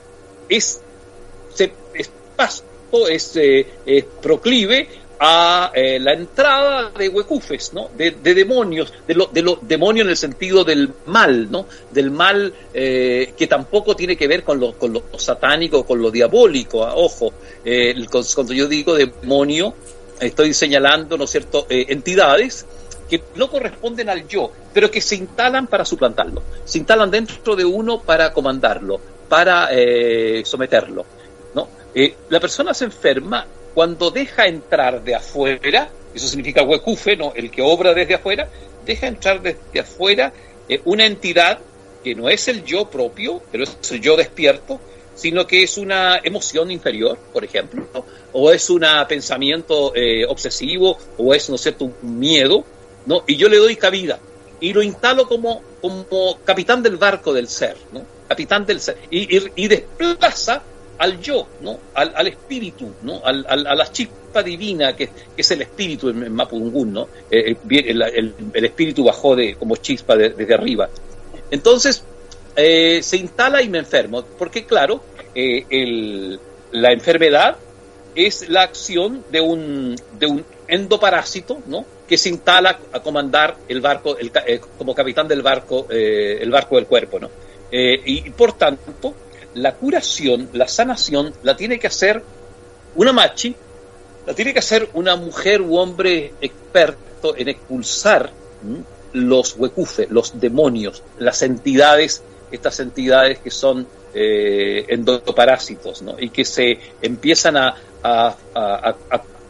[0.49, 0.81] es,
[1.53, 4.87] se- es pasto, es, eh, es proclive
[5.25, 7.89] a eh, la entrada de huecufes, ¿no?
[7.95, 11.65] De, de demonios, de lo, de lo demonios en el sentido del mal, ¿no?
[11.91, 16.11] Del mal eh, que tampoco tiene que ver con lo, con lo satánico, con lo
[16.11, 17.31] diabólico, ah, ojo,
[17.63, 17.95] eh,
[18.33, 19.73] cuando yo digo demonio,
[20.19, 22.65] estoy señalando, ¿no es cierto?, eh, entidades
[23.09, 27.63] que no corresponden al yo, pero que se instalan para suplantarlo, se instalan dentro de
[27.63, 28.99] uno para comandarlo,
[29.29, 31.05] para eh, someterlo.
[31.55, 31.69] ¿no?
[31.95, 37.33] Eh, la persona se enferma cuando deja entrar de afuera, eso significa huecufe, ¿no?
[37.35, 38.47] el que obra desde afuera,
[38.85, 40.33] deja entrar desde afuera
[40.69, 41.59] eh, una entidad
[42.03, 44.79] que no es el yo propio, pero es el yo despierto,
[45.15, 47.85] sino que es una emoción inferior, por ejemplo,
[48.33, 52.65] o es un pensamiento eh, obsesivo, o es, ¿no es cierto?, un miedo,
[53.05, 53.23] ¿no?
[53.27, 54.19] Y yo le doy cabida
[54.63, 58.01] y lo instalo como, como capitán del barco del ser, ¿no?
[58.29, 58.97] Capitán del ser.
[59.09, 60.63] Y, desplaza
[60.97, 61.79] al yo, ¿no?
[61.93, 63.21] Al, al espíritu, ¿no?
[63.23, 67.07] Al, a la chispa divina que, que es el espíritu en, Mapudungún, ¿no?
[67.29, 68.01] Eh, eh, el,
[68.53, 70.89] el- espíritu bajó de, como chispa de- desde arriba.
[71.51, 72.03] Entonces,
[72.55, 75.01] eh, se instala y me enfermo, porque claro,
[75.35, 76.39] el-
[76.71, 77.57] la enfermedad
[78.15, 81.85] es la acción de un, de un endoparásito, ¿no?
[82.07, 84.31] Que se instala a comandar el barco, el
[84.77, 87.29] como capitán del barco, el barco del cuerpo, ¿no?
[87.71, 89.15] Y por tanto,
[89.55, 92.23] la curación, la sanación, la tiene que hacer
[92.95, 93.55] una machi,
[94.25, 98.31] la tiene que hacer una mujer u hombre experto en expulsar
[99.13, 106.03] los huecufe, los demonios, las entidades, estas entidades que son eh, endoparásitos.
[106.19, 108.95] Y que se empiezan a, a- a-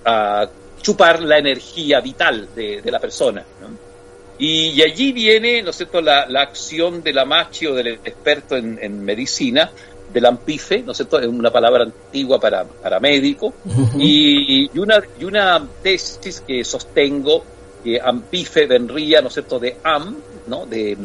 [0.06, 0.50] a-
[0.82, 3.44] chupar la energía vital de, la persona.
[4.38, 9.02] Y, allí viene, ¿no cierto?, la, la acción de la machi o del experto en
[9.06, 9.72] medicina,
[10.14, 13.54] del ampife, ¿no es cierto?, es una palabra antigua para, para médico,
[13.98, 17.44] y, y una, y una tesis que sostengo,
[17.84, 20.16] que ampife vendría, ¿no es cierto?, de am,
[20.48, 20.98] ¿no?, de,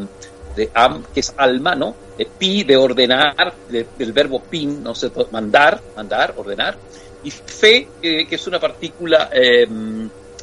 [0.55, 4.93] de am, que es alma, ¿no?, de pi, de ordenar, de- del verbo pin, ¿no
[4.93, 6.77] es cierto?, mandar, mandar, ordenar,
[7.25, 9.67] y fe, eh, que es una partícula eh,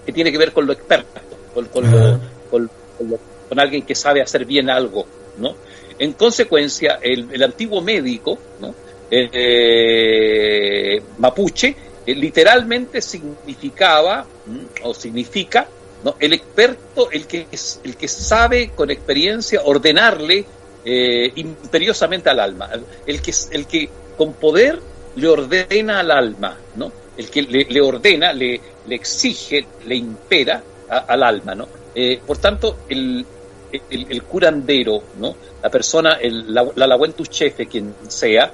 [0.05, 1.21] que tiene que ver con lo experto,
[1.53, 2.19] con, con lo, Ajá.
[2.49, 5.05] con, con lo- con alguien que sabe hacer bien algo,
[5.37, 5.55] ¿no?
[5.97, 8.73] En consecuencia, el, antiguo médico, ¿no?
[9.09, 11.75] Eh, mapuche,
[12.05, 14.25] eh, literalmente significaba
[14.83, 15.67] o significa
[16.03, 16.15] ¿no?
[16.19, 20.45] el experto, el que, es- el que sabe con experiencia ordenarle
[20.83, 22.69] eh, imperiosamente al alma,
[23.05, 24.79] el que, el que con poder
[25.15, 26.91] le ordena al alma, ¿no?
[27.17, 31.55] el que le, ordena, le, le exige, le impera al alma.
[31.55, 31.67] ¿no?
[31.95, 33.25] Eh, por tanto, el,
[33.71, 35.35] el, el curandero, ¿no?
[35.61, 38.51] la persona, el, la, la lahuentuchefe, quien sea,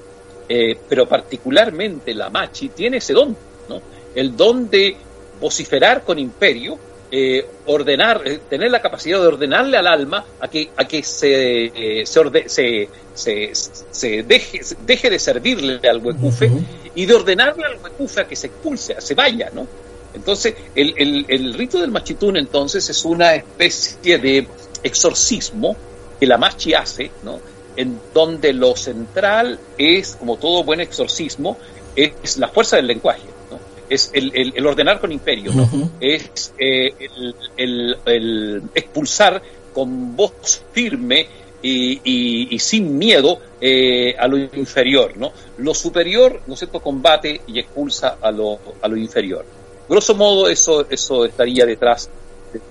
[0.50, 3.36] eh, pero particularmente la machi, tiene ese don,
[3.70, 3.82] ¿no?
[4.16, 4.96] el don de
[5.40, 6.78] vociferar con imperio,
[7.14, 11.66] eh, ordenar, eh, tener la capacidad de ordenarle al alma a que, a que se,
[11.66, 16.50] eh, se, orde- se, se, se deje, se deje de servirle al huecufe
[16.96, 19.68] y de ordenarle al huecufe a que se expulse, a se vaya, ¿no?
[20.14, 24.46] Entonces, el, el, el rito del machitún entonces es una especie de
[24.84, 25.76] exorcismo
[26.20, 27.40] que la machi hace, ¿no?
[27.76, 31.58] En donde lo central es, como todo buen exorcismo,
[31.96, 33.60] es la fuerza del lenguaje, ¿no?
[33.90, 35.68] Es el, el- el ordenar con imperio, ¿no?
[36.00, 39.42] Es eh, el, el- el expulsar
[39.74, 41.28] con voz firme
[41.64, 45.32] y, y- y sin miedo eh, a lo inferior, ¿no?
[45.58, 49.46] Lo superior, ¿no es cierto?, combate y expulsa a lo, a lo inferior.
[49.88, 52.10] Grosso modo, eso, eso estaría detrás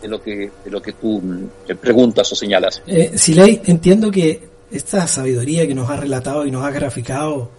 [0.00, 2.82] de, lo que, de lo que tú mm, preguntas o señalas.
[2.86, 7.50] Eh, Siley, entiendo que esta sabiduría que nos ha relatado y nos ha graficado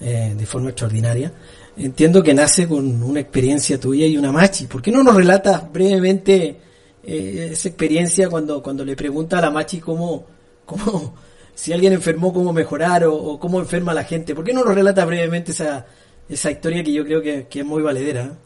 [0.00, 1.32] eh, de forma extraordinaria,
[1.76, 4.66] entiendo que nace con una experiencia tuya y una machi.
[4.66, 6.56] ¿Por qué no nos relatas brevemente
[7.02, 10.26] eh, esa experiencia cuando, cuando le pregunta a la machi cómo,
[10.64, 11.14] cómo
[11.54, 14.34] si alguien enfermó, cómo mejorar o, o cómo enferma a la gente?
[14.34, 15.86] ¿Por qué no nos relatas brevemente esa,
[16.28, 18.36] esa historia que yo creo que, que es muy valedera?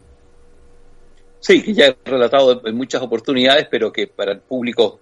[1.43, 5.01] Sí, que ya he relatado en muchas oportunidades, pero que para el público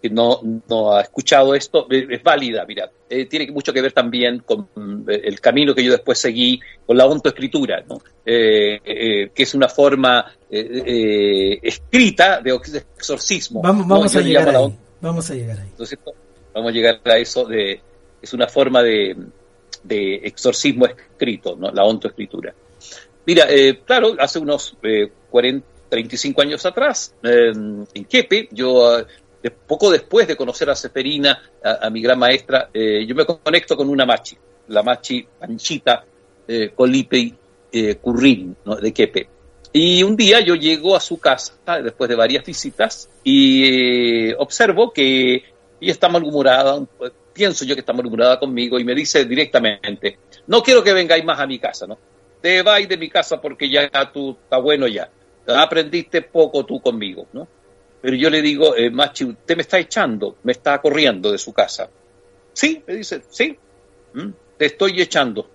[0.00, 2.90] que no, no ha escuchado esto es válida, mira.
[3.08, 4.68] Eh, tiene mucho que ver también con
[5.06, 8.00] eh, el camino que yo después seguí con la ontoescritura, ¿no?
[8.24, 12.50] Eh, eh, que es una forma escrita de
[12.96, 13.60] exorcismo.
[13.62, 14.74] Vamos, a le llegar ahí.
[15.00, 15.68] Vamos a llegar ahí.
[15.68, 15.98] entonces,
[16.54, 17.80] vamos a llegar a eso de,
[18.20, 19.14] es una forma de,
[19.84, 21.70] de exorcismo escrito, ¿no?
[21.70, 22.54] la ontoescritura.
[23.24, 29.50] Mira, eh, claro, hace unos eh, 40, 35 años atrás, eh, en Quepe, yo eh,
[29.50, 33.90] poco después de conocer a Seferina, a, mi gran maestra, eh, yo me conecto con
[33.90, 34.34] una machi,
[34.68, 36.02] la machi Panchita
[36.48, 37.34] eh, Colipe
[37.70, 39.28] eh, Currín, de Quepe.
[39.74, 45.34] Y un día yo llego a su casa, después de varias visitas, y observo que
[45.78, 46.82] ella está malhumorada,
[47.34, 51.38] pienso yo que está malhumorada conmigo, y me dice directamente, no quiero que vengáis más
[51.38, 51.98] a mi casa, ¿no?
[52.40, 55.10] Te vais de mi casa porque ya tú está bueno ya.
[55.46, 57.48] Aprendiste poco tú conmigo, ¿no?
[58.00, 61.52] Pero yo le digo, eh, Machi, usted me está echando, me está corriendo de su
[61.52, 61.88] casa.
[62.52, 63.56] Sí, me dice, sí,
[64.12, 64.28] ¿Mm?
[64.58, 65.48] te estoy echando.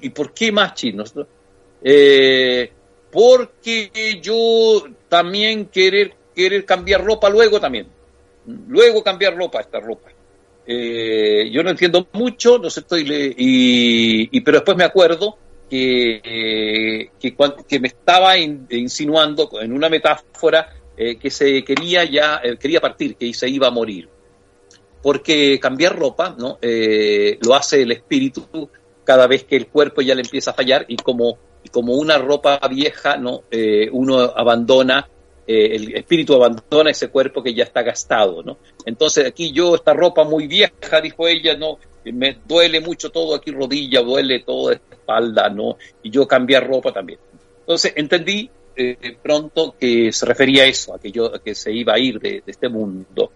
[0.00, 0.94] ¿Y por qué Machi?
[1.82, 2.70] Eh,
[3.10, 7.86] porque yo también querer, querer cambiar ropa luego también.
[8.68, 10.10] Luego cambiar ropa, esta ropa.
[10.66, 13.04] Eh, yo no entiendo mucho, no sé, estoy
[13.36, 15.36] y- pero después me acuerdo
[15.68, 17.36] que, eh, que,
[17.68, 22.80] que me estaba in- insinuando en una metáfora eh, que se quería ya, eh, quería
[22.80, 24.08] partir, que se iba a morir.
[25.02, 26.58] Porque cambiar ropa, ¿no?
[27.40, 28.68] Lo hace el espíritu
[29.04, 31.38] cada vez que el cuerpo ya le empieza a fallar y como,
[31.70, 33.44] como una ropa vieja, ¿no?
[33.92, 35.08] Uno abandona,
[35.46, 38.58] el espíritu abandona ese cuerpo que ya está gastado, ¿no?
[38.84, 41.78] Entonces aquí yo, esta ropa muy vieja, dijo ella, ¿no?
[42.04, 45.76] Me duele mucho todo aquí, rodilla, duele esta espalda, ¿no?
[46.02, 47.18] Y yo cambiar ropa también.
[47.60, 51.94] Entonces entendí eh, pronto que se refería a eso, a que yo, que se iba
[51.94, 53.30] a ir de, este mundo.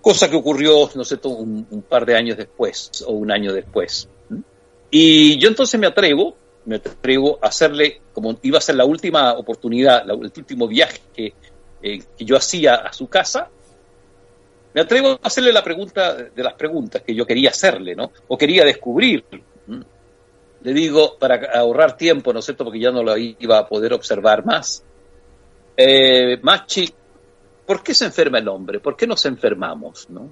[0.00, 4.08] Cosa que ocurrió, no sé, un, un par de años después o un año después.
[4.90, 9.34] Y yo entonces me atrevo, me atrevo a hacerle, como iba a ser la última
[9.34, 11.34] oportunidad, el último viaje que,
[11.82, 13.48] eh, que yo hacía a su casa,
[14.72, 18.12] me atrevo a hacerle la pregunta de las preguntas que yo quería hacerle, ¿no?
[18.28, 19.24] O quería descubrir.
[20.62, 22.64] Le digo, para ahorrar tiempo, ¿no es cierto?
[22.64, 24.82] Porque ya no lo iba a poder observar más.
[25.76, 26.92] Eh, Machi,
[27.66, 28.80] ¿por qué se enferma el hombre?
[28.80, 30.10] ¿Por qué nos enfermamos?
[30.10, 30.28] ¿no?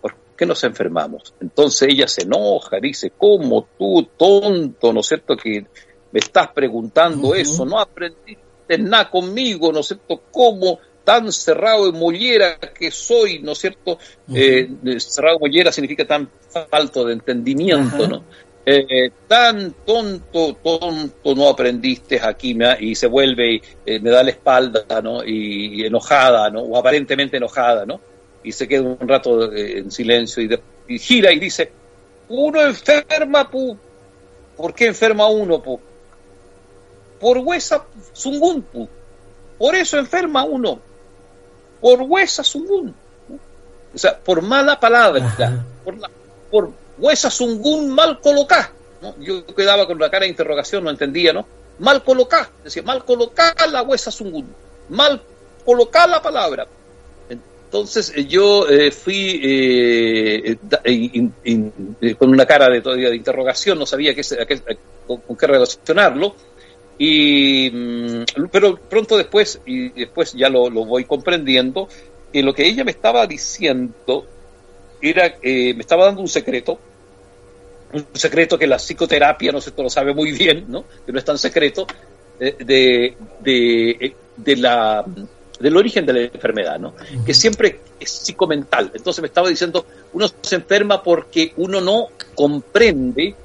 [0.00, 1.34] ¿Por qué nos enfermamos?
[1.40, 5.36] Entonces ella se enoja, dice, ¿cómo tú, tonto, ¿no es cierto?
[5.36, 5.64] Que
[6.10, 10.20] me estás preguntando eso, no aprendiste nada conmigo, ¿no es cierto?
[10.30, 13.98] ¿Cómo tan cerrado de mollera que soy, ¿no es cierto?
[14.32, 14.68] Eh,
[14.98, 16.28] cerrado de mollera significa tan
[16.70, 18.06] falto de entendimiento.
[18.06, 18.24] ¿no?
[18.64, 24.22] Eh, tan tonto, tonto no aprendiste aquí me y se vuelve y eh, me da
[24.22, 25.24] la espalda, ¿no?
[25.24, 26.60] Y, y enojada, ¿no?
[26.62, 28.00] O aparentemente enojada, ¿no?
[28.44, 31.72] Y se queda un rato eh, en silencio y, de- y gira y dice,
[32.28, 33.76] uno enferma, pu.
[34.56, 35.80] ¿Por qué enferma uno, pu?
[37.18, 37.84] Por huesa
[38.14, 38.88] zungún, pu.
[39.58, 40.78] Por eso enferma uno.
[41.80, 42.94] Por huesa zungún.
[43.28, 43.38] ¿no?
[43.94, 45.34] O sea, por mala palabra,
[45.84, 46.10] por, la,
[46.50, 46.70] por
[47.02, 48.72] huesa zungún mal colocá.
[49.02, 49.14] ¿no?
[49.18, 51.44] Yo quedaba con la cara de interrogación, no entendía, ¿no?
[51.80, 54.46] Mal colocá, decía, mal colocá la huesa zungún.
[54.88, 55.20] Mal
[55.64, 56.66] colocá la palabra.
[57.28, 63.08] Entonces eh, yo eh, fui eh, da- in- in- eh, con una cara de, todavía
[63.10, 64.22] de interrogación, no sabía qué,
[65.06, 66.34] con qué relacionarlo,
[66.98, 71.88] y, mm, pero pronto después, y después ya lo, lo voy comprendiendo,
[72.32, 74.26] que lo que ella me estaba diciendo
[75.00, 76.78] era, eh, me estaba dando un secreto,
[77.92, 80.84] un secreto que la psicoterapia, no sé, esto lo sabe muy bien, ¿no?
[81.04, 81.86] que no es tan secreto,
[82.40, 85.04] eh, de, de, eh, de la
[85.62, 86.92] del origen de la enfermedad, ¿no?
[87.24, 88.90] Que siempre es psicomental.
[88.92, 93.36] Entonces me estaba diciendo, uno se enferma porque uno no comprende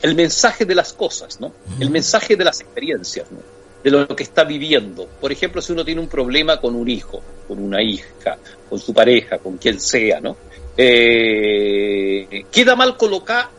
[0.00, 1.52] el mensaje de las cosas, ¿no?
[1.80, 3.38] El mensaje de las experiencias, ¿no?
[3.82, 5.06] De lo que está viviendo.
[5.20, 8.38] Por ejemplo, si uno tiene un problema con un hijo, con una hija,
[8.68, 10.36] con su pareja, con quien sea, ¿no?
[10.82, 13.50] Eh, queda mal colocado,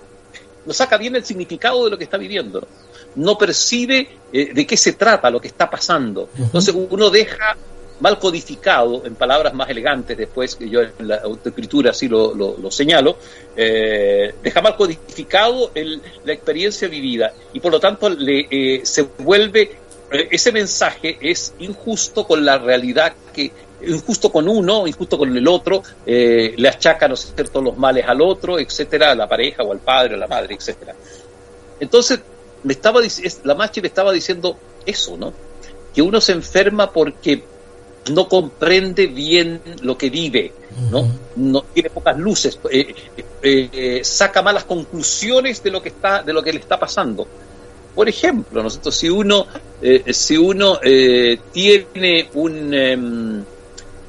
[0.65, 2.67] no saca bien el significado de lo que está viviendo.
[3.15, 6.30] No percibe eh, de qué se trata lo que está pasando.
[6.38, 7.55] Entonces uno deja
[8.01, 12.57] mal codificado, en palabras más elegantes, después que yo en la autoescritura así lo, lo,
[12.57, 13.17] lo señalo,
[13.55, 19.03] eh, deja mal codificado el, la experiencia vivida y por lo tanto le, eh, se
[19.19, 19.72] vuelve,
[20.11, 23.51] eh, ese mensaje es injusto con la realidad que,
[23.88, 28.06] injusto con uno, injusto con el otro, eh, le achaca, ¿no es cierto?, los males
[28.08, 30.96] al otro, etcétera, a la pareja o al padre o a la madre, etcétera.
[31.80, 32.20] Entonces,
[32.64, 33.02] me estaba
[33.44, 34.56] la machi me estaba diciendo
[34.86, 35.34] eso, ¿no?
[35.94, 37.44] Que uno se enferma porque
[38.14, 40.54] no comprende bien lo que vive,
[40.90, 41.08] ¿no?
[41.36, 42.96] no tiene pocas luces, eh,
[43.44, 47.28] eh, eh, saca malas conclusiones de lo que está, de lo que le está pasando.
[47.94, 49.46] Por ejemplo, nosotros si uno,
[49.82, 53.44] eh, si uno eh, tiene un, em,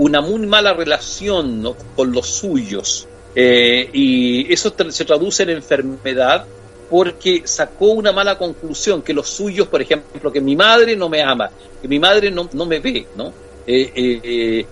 [0.02, 1.76] una muy mala relación ¿no?
[1.96, 6.44] con los suyos eh, y eso tra- se traduce en enfermedad
[6.90, 11.22] porque sacó una mala conclusión que los suyos, por ejemplo, que mi madre no me
[11.22, 11.50] ama,
[11.80, 13.32] que mi madre no, no me ve, ¿no?
[13.66, 14.66] Eh, eh,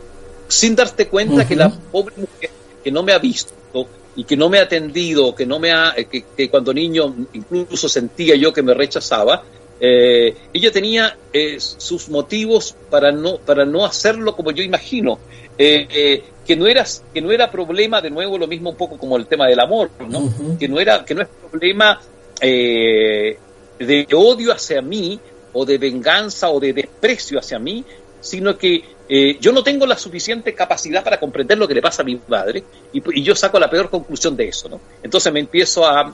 [0.47, 2.51] sin darte cuenta que la pobre mujer
[2.85, 3.55] que no me ha visto
[4.17, 7.89] y que no me ha atendido, que no me ha, que, que cuando niño incluso
[7.89, 9.43] sentía yo que me rechazaba,
[9.81, 15.19] Eh, ella tenía eh, sus motivos para no, para no hacerlo como yo imagino.
[15.59, 18.97] Eh, eh, que no era que no era problema de nuevo lo mismo un poco
[18.99, 20.59] como el tema del amor no Ujú.
[20.59, 22.01] que no era que no es problema
[22.41, 23.37] eh,
[23.79, 25.21] de odio hacia mí
[25.53, 27.85] o de venganza o de desprecio hacia mí
[28.21, 32.03] sino que eh, yo no tengo la suficiente capacidad para comprender lo que le pasa
[32.03, 35.41] a mi madre y, y yo saco la peor conclusión de eso no entonces me
[35.41, 36.13] empiezo a,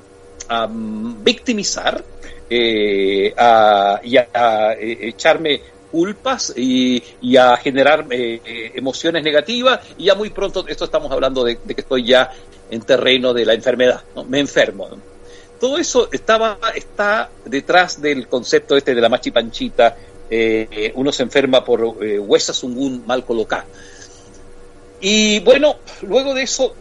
[0.48, 2.04] a victimizar
[2.48, 10.04] eh, a- y a, eh, echarme culpas y, y a generar eh, emociones negativas y
[10.04, 12.30] ya muy pronto esto estamos hablando de, que estoy ya
[12.70, 14.24] en terreno de la enfermedad ¿no?
[14.24, 14.88] me enfermo
[15.60, 19.96] todo eso estaba está detrás del concepto este de la machipanchita
[20.28, 23.64] eh, uno se enferma por eh, huesa sungun mal colocada
[25.00, 26.74] y bueno luego de eso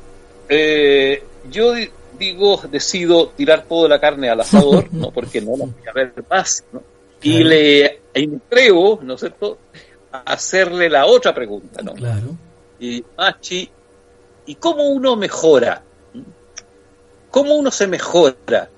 [1.49, 1.74] yo
[2.18, 6.13] digo decido tirar toda la carne al asador no porque no la voy a ver
[6.30, 6.82] más ¿no?
[7.22, 7.49] y Claro.
[7.49, 9.57] le entrego no es cierto
[10.11, 12.36] a hacerle la otra pregunta no Claro.
[12.80, 13.70] y Machi,
[14.47, 15.82] ¿y cómo uno mejora?
[17.32, 18.70] ¿Cómo uno se mejora?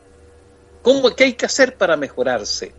[0.82, 2.72] ¿Cómo, ¿Qué hay que hacer para mejorarse?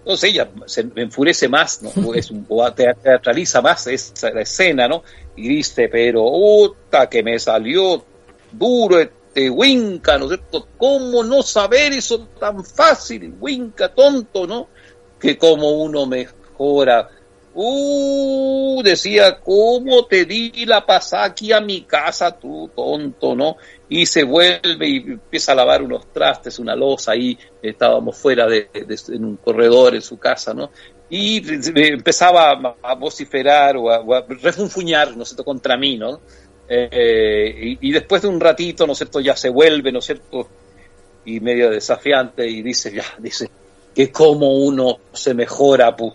[0.00, 1.90] Entonces ella se enfurece más, ¿no?
[2.06, 2.46] O, es un-
[3.02, 5.02] teatraliza más esa la escena, ¿no?
[5.34, 8.04] Y dice, pero, puta, que me salió
[8.52, 8.98] duro
[9.36, 10.66] este Winca, ¿no es cierto?
[10.78, 14.68] ¿Cómo no saber eso tan fácil, Winca, tonto, ¿no?
[15.20, 17.10] Que como uno mejora.
[17.58, 23.56] Uh, decía, ¿cómo te di la pasada aquí a mi casa, tú tonto, ¿no?
[23.88, 28.68] Y se vuelve y empieza a lavar unos trastes, una losa ahí, estábamos fuera de,
[28.74, 30.70] en un corredor en su casa, ¿no?
[31.08, 31.42] Y
[31.74, 36.20] empezaba a, vociferar o a, o a refunfuñar, ¿no cierto?, contra mí, ¿no?
[36.68, 40.48] Eh, y, después de un ratito, ¿no es cierto?, ya se vuelve, ¿no es cierto?,
[41.24, 43.50] y medio desafiante y dice, ya, dice,
[43.94, 46.14] que como uno se mejora, pues,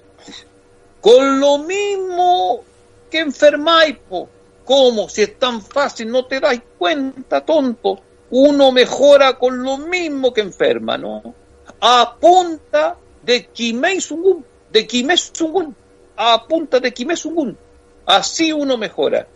[1.02, 2.64] con lo mismo
[3.10, 4.30] que enfermáis, po.
[4.64, 5.10] ¿Cómo?
[5.10, 8.00] Si es tan fácil, no te dais cuenta, tonto.
[8.30, 11.34] Uno mejora con lo mismo que enferma, ¿no?
[11.82, 15.76] A punta de Kimei Sungun, de Kimei Sungun,
[16.16, 17.58] a punta de Kimei Sungun.
[18.06, 19.28] Así uno mejora.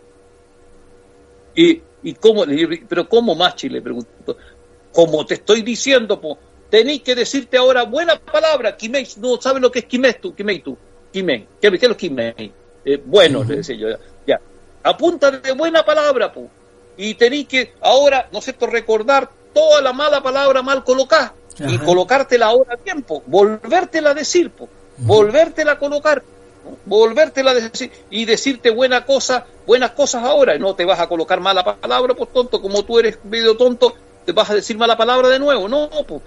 [1.56, 2.44] Y, y cómo,
[2.88, 3.68] pero ¿cómo Machi?
[3.68, 4.36] Le pregunto.
[4.92, 6.38] Como te estoy diciendo, po,
[6.70, 10.60] tenéis que decirte ahora buena palabra, Kimei, no sabes lo que es Kimei tú, Kimei
[10.60, 10.76] tú,
[11.12, 11.96] Kimei, ¿qué, qué es lo?
[12.84, 13.88] Eh, bueno, le decía yo,
[14.26, 14.40] ya,
[14.82, 16.48] apunta de buena palabra, po,
[16.96, 21.78] y tenéis que ahora, ¿no es cierto?, recordar toda la mala palabra mal colocada y
[21.78, 26.22] colocártela ahora a tiempo, volvértela a decir, po, volvértela a colocar.
[26.84, 31.40] Volvértela a decir y decirte buena cosa, buenas cosas ahora, no te vas a colocar
[31.40, 33.94] mala palabra, pues tonto, como tú eres medio tonto,
[34.24, 36.22] te vas a decir mala palabra de nuevo, no, pues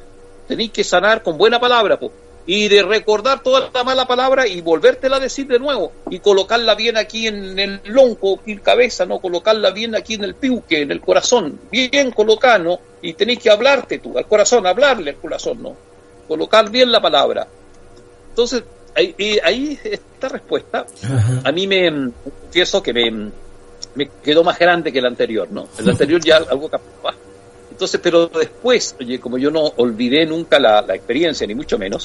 [0.47, 2.11] tenéis que sanar con buena palabra, pues
[2.51, 6.73] y de recordar toda la mala palabra y volvértela a decir de nuevo y colocarla
[6.73, 10.89] bien aquí en el lonco, en cabeza, no colocarla bien aquí en el piuque, en
[10.89, 12.79] el corazón, bien colocada, ¿no?
[13.03, 15.75] Y tenéis que hablarte tú, al corazón, hablarle al corazón, ¿no?
[16.27, 17.47] Colocar bien la palabra.
[18.29, 18.63] Entonces,
[18.95, 21.41] ahí, ahí esta respuesta Ajá.
[21.43, 23.31] a mí me confieso que me,
[23.95, 25.67] me quedó más grande que el anterior, ¿no?
[25.77, 27.15] El anterior ya algo capaz.
[27.71, 32.03] Entonces, pero después, oye, como yo no olvidé nunca la, la experiencia, ni mucho menos,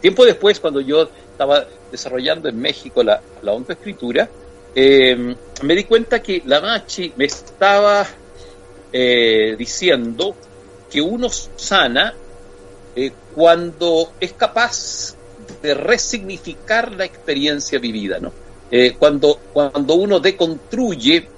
[0.00, 4.28] tiempo después, cuando yo estaba desarrollando en México la, la oncoescritura,
[4.74, 8.06] eh, me di cuenta que la Machi me estaba
[8.92, 10.34] eh, diciendo
[10.90, 12.14] que uno sana
[12.96, 15.16] eh, cuando es capaz
[15.62, 18.32] de resignificar la experiencia vivida, ¿no?
[18.70, 21.28] Eh, cuando, cuando uno deconstruye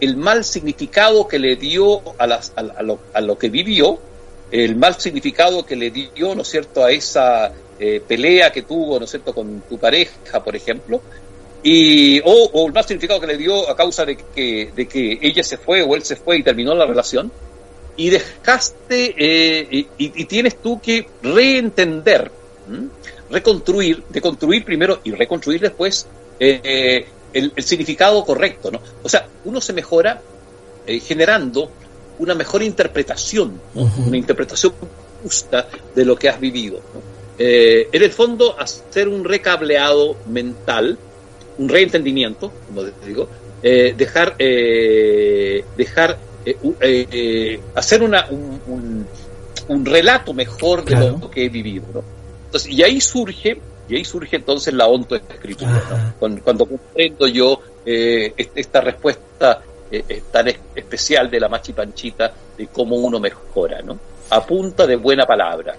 [0.00, 3.98] el mal significado que le dio a, las- a- a lo, a lo que vivió,
[4.50, 9.06] el mal significado que le dio, ¿no cierto?, a esa eh, pelea que tuvo, ¿no
[9.06, 11.00] cierto?, con tu pareja, por ejemplo,
[11.62, 15.42] y, o, el mal significado que le dio a causa de que, de que ella
[15.42, 17.32] se fue o él se fue y terminó la relación,
[17.96, 22.30] y dejaste, eh, y, y tienes tú que reentender.
[23.30, 26.06] Reconstruir, deconstruir primero y reconstruir después
[26.40, 28.80] eh, el, el significado correcto, ¿no?
[29.02, 30.20] O sea, uno se mejora
[30.86, 31.70] eh, generando
[32.18, 33.60] una mejor interpretación,
[34.06, 34.72] una interpretación
[35.22, 36.76] justa de lo que has vivido.
[36.94, 37.00] ¿no?
[37.38, 40.98] Eh, en el fondo, hacer un recableado mental,
[41.58, 43.28] un reentendimiento, como te digo,
[43.62, 49.06] eh, dejar, eh, dejar eh, eh, eh, hacer una, un, un-
[49.68, 51.84] un relato mejor de lo que he vivido.
[51.92, 52.02] ¿no?
[52.56, 56.14] Entonces, y ahí surge, y ahí surge entonces la ontoescritura, ¿no?
[56.18, 61.48] Cuando, cuando comprendo yo eh, est- esta respuesta eh, eh, tan es- especial de la
[61.50, 63.98] machipanchita de cómo uno mejora, ¿no?
[64.30, 65.76] A punta de buena palabra.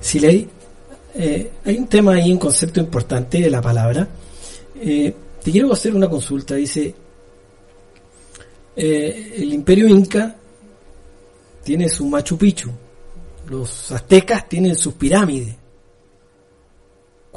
[0.00, 0.48] Si le,
[1.14, 4.06] Eh, hay un tema ahí, un concepto importante de la palabra.
[4.80, 5.12] Eh,
[5.42, 6.54] te quiero hacer una consulta.
[6.54, 6.94] Dice,
[8.76, 10.34] eh, el imperio inca
[11.64, 12.70] tiene su Machu Picchu.
[13.48, 15.54] Los aztecas tienen sus pirámides.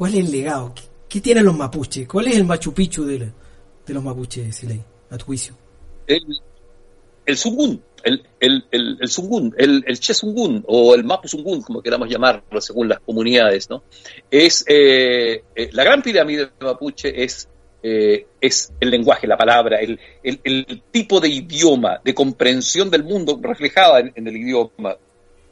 [0.01, 0.73] ¿Cuál es el legado?
[0.73, 2.07] ¿Qué, qué tienen los mapuches?
[2.07, 4.81] ¿Cuál es el Machu Picchu de, de los mapuches, Siley,
[5.11, 5.55] a tu juicio?
[6.07, 6.23] El,
[7.23, 11.83] el Sungun, el, el, el, el Sungun, el, Che Sungun o el Mapu Sungun, como
[11.83, 13.83] queramos llamarlo según las comunidades, ¿no?
[14.31, 17.47] Es eh, eh, la gran pirámide mapuche es
[17.83, 19.99] eh, es el lenguaje, la palabra, el,
[20.89, 24.97] tipo de idioma, de comprensión del mundo reflejada en, en el idioma.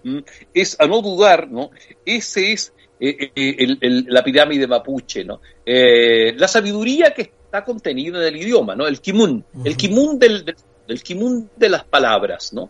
[0.03, 0.19] ¿Mm?
[0.55, 1.69] Es, a no dudar, ¿no?
[2.03, 5.41] Ese es eh, eh, el, la pirámide mapuche, ¿no?
[5.65, 8.87] Eh, la sabiduría que está contenida en el idioma, ¿no?
[8.87, 9.67] El kimun, uh -huh.
[9.67, 10.55] el kimun del, del,
[10.87, 12.69] del, kimun de las palabras, ¿no?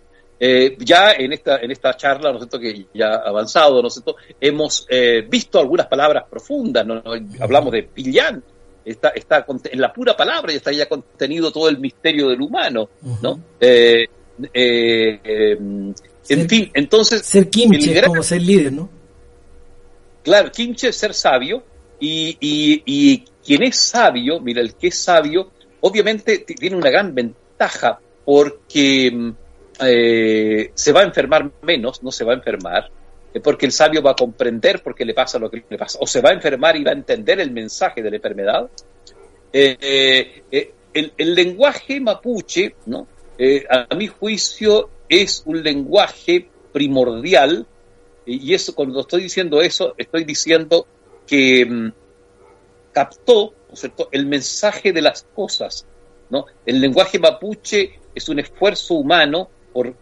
[0.80, 3.96] ya en esta, en esta charla, ¿no es cierto?, que ya ha avanzado, ¿no es
[3.96, 4.88] cierto?, hemos
[5.28, 7.04] visto algunas palabras profundas, ¿no?
[7.42, 8.42] Hablamos de pillán,
[8.86, 12.90] está, está en la pura palabra y está ya contenido todo el misterio del humano,
[13.22, 13.32] ¿no?
[13.32, 13.42] Uh -huh.
[13.60, 14.06] eh,
[14.54, 17.22] eh, eh, en ser, fin, entonces...
[17.26, 18.90] Ser kimche gran, como ser líder, ¿no?
[20.30, 21.64] Claro, kimche es ser sabio
[22.00, 25.50] y, y, y, quien es sabio, mira, el que es sabio,
[25.82, 29.34] obviamente tiene una gran ventaja porque
[29.82, 32.92] eh, se va a enfermar menos, no se va a enfermar,
[33.44, 36.06] porque el sabio va a comprender por qué le pasa lo que le pasa, o
[36.06, 38.70] se va a enfermar y va a entender el mensaje de la enfermedad.
[39.52, 43.08] Eh, eh, el, el, lenguaje mapuche, ¿no?
[43.36, 47.66] Eh, a mi juicio, es un lenguaje primordial,
[48.30, 50.86] y eso, cuando estoy diciendo eso, estoy diciendo
[51.26, 51.92] que mmm,
[52.92, 53.54] captó
[54.12, 55.86] el mensaje de las cosas.
[56.30, 56.46] ¿no?
[56.66, 59.96] El lenguaje mapuche es un esfuerzo humano por,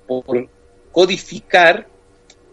[0.92, 1.88] codificar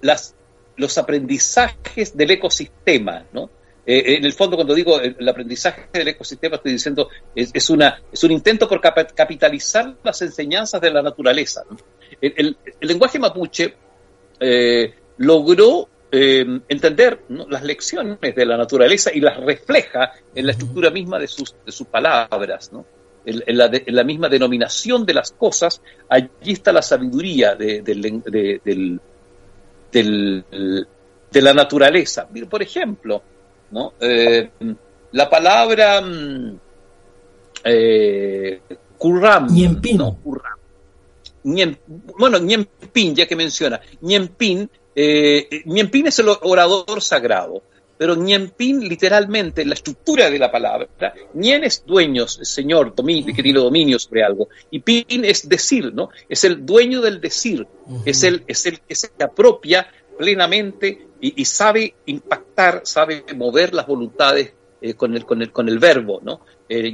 [0.02, 0.34] las
[0.76, 3.48] los aprendizajes del ecosistema, ¿no?
[3.86, 8.02] Eh, en el fondo, cuando digo el aprendizaje del ecosistema, estoy diciendo es, es una
[8.12, 11.62] es un intento por cap capitalizar las enseñanzas de la naturaleza.
[12.20, 13.74] el, lenguaje mapuche
[14.40, 17.46] eh, logró eh, entender ¿no?
[17.48, 21.72] las lecciones de la naturaleza y las refleja en la estructura misma de sus, de
[21.72, 22.84] sus palabras, ¿no?
[23.26, 27.54] En, en, la de, en, la, misma denominación de las cosas, allí está la sabiduría
[27.54, 29.00] de, de, del
[29.94, 30.86] del,
[31.30, 32.28] de la naturaleza.
[32.48, 33.22] Por ejemplo,
[33.70, 33.94] ¿no?
[34.00, 34.50] Eh,
[35.12, 36.02] la palabra
[37.64, 38.60] eh,
[38.98, 39.46] curram.
[39.96, 40.16] ¿no?
[40.16, 40.58] Curram.
[41.44, 41.76] Ñem,
[42.18, 47.62] bueno, Ñempín, ya que menciona, Ñempín, eh, Ñempín es el orador sagrado,
[47.96, 50.88] pero Ñempín literalmente, la estructura de la palabra,
[51.34, 56.10] Ñen es dueño, señor, dominio, querido dominio sobre algo, y Pin es decir, ¿no?
[56.28, 58.02] Es el dueño del decir, uh -huh.
[58.04, 59.86] es, el, es el que se apropia
[60.18, 65.68] plenamente y, y sabe impactar, sabe mover las voluntades eh, con, el, con, el, con
[65.68, 66.40] el verbo, ¿no?
[66.68, 66.92] Eh,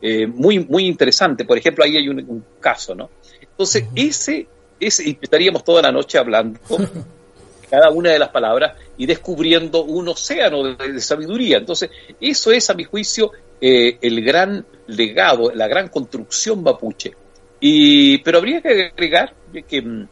[0.00, 3.10] eh, muy, muy interesante, por ejemplo, ahí hay un, un caso, ¿no?
[3.40, 4.08] Entonces, uh -huh.
[4.08, 4.46] ese,
[4.80, 6.60] ese, y estaríamos toda la noche hablando
[7.70, 11.58] cada una de las palabras y descubriendo un océano de, de sabiduría.
[11.58, 17.12] Entonces, eso es, a mi juicio, eh, el gran legado, la gran construcción mapuche.
[17.60, 20.06] Y, pero habría que agregar que, que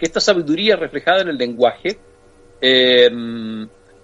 [0.00, 1.98] esta sabiduría reflejada en el lenguaje
[2.60, 3.10] eh,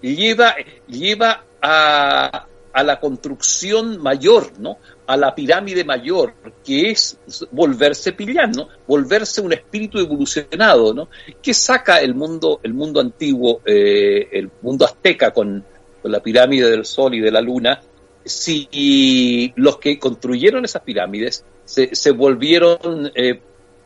[0.02, 0.54] lleva,
[0.86, 4.78] lleva a, a la construcción mayor, ¿no?
[5.06, 7.18] a la pirámide mayor, que es
[7.52, 8.68] volverse pillán, ¿no?
[8.86, 11.08] Volverse un espíritu evolucionado, ¿no?
[11.42, 15.64] Que saca el mundo, el mundo antiguo, eh, el mundo azteca con,
[16.04, 17.80] la pirámide del sol y de la luna,
[18.22, 23.40] si los que construyeron esas pirámides se, se volvieron, eh,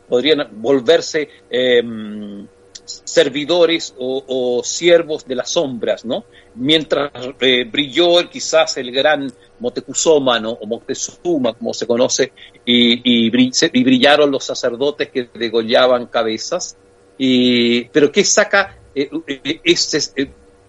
[0.09, 1.81] podrían volverse eh,
[3.03, 6.25] servidores o, o, siervos de las sombras, ¿no?
[6.55, 10.51] Mientras eh, brilló quizás el gran Motecuzoma, ¿no?
[10.51, 12.31] O Moctezuma, como se conoce,
[12.65, 13.31] y, y,
[13.73, 16.77] y, brillaron los sacerdotes que degollaban cabezas,
[17.17, 18.77] y, pero ¿qué saca?
[18.95, 20.13] Eh, eh, es,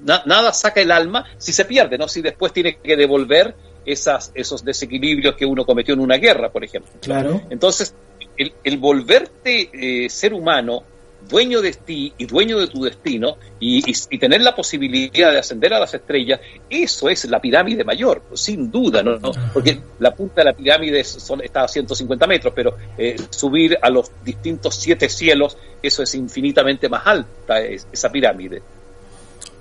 [0.00, 2.08] na, nada saca el alma si se pierde, ¿no?
[2.08, 3.54] Si después tiene que devolver
[3.84, 6.92] esas, esos desequilibrios que uno cometió en una guerra, por ejemplo.
[7.00, 7.42] Claro.
[7.50, 7.94] Entonces,
[8.36, 10.84] el, el volverte eh, ser humano
[11.30, 15.38] dueño de ti y dueño de tu destino y, y, y, tener la posibilidad de
[15.38, 19.18] ascender a las estrellas, eso es la pirámide mayor, sin duda, ¿no?
[19.18, 19.30] ¿no?
[19.52, 23.88] Porque la punta de la pirámide son, está a 150 metros, pero eh, subir a
[23.90, 28.62] los distintos siete cielos, eso es infinitamente más alta, es, esa pirámide.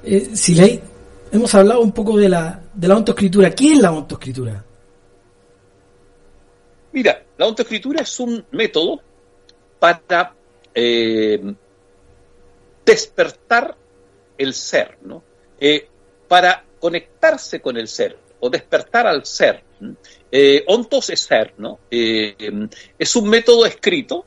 [0.04, 0.82] Eh, Siley,
[1.32, 3.52] hemos hablado un poco de la, de la ontoescritura.
[3.52, 4.64] ¿Qué es la ontoescritura?
[6.92, 9.00] Mira, la ontoescritura es un método
[9.80, 10.34] para
[10.82, 11.42] eh,
[12.86, 13.76] despertar
[14.38, 15.22] el ser, ¿no?
[15.60, 15.88] Eh,
[16.28, 19.64] para conectarse con el ser o despertar al ser.
[20.32, 21.80] Eh, ontos es ser, ¿no?
[21.92, 22.36] Eh,
[22.98, 24.26] es un método escrito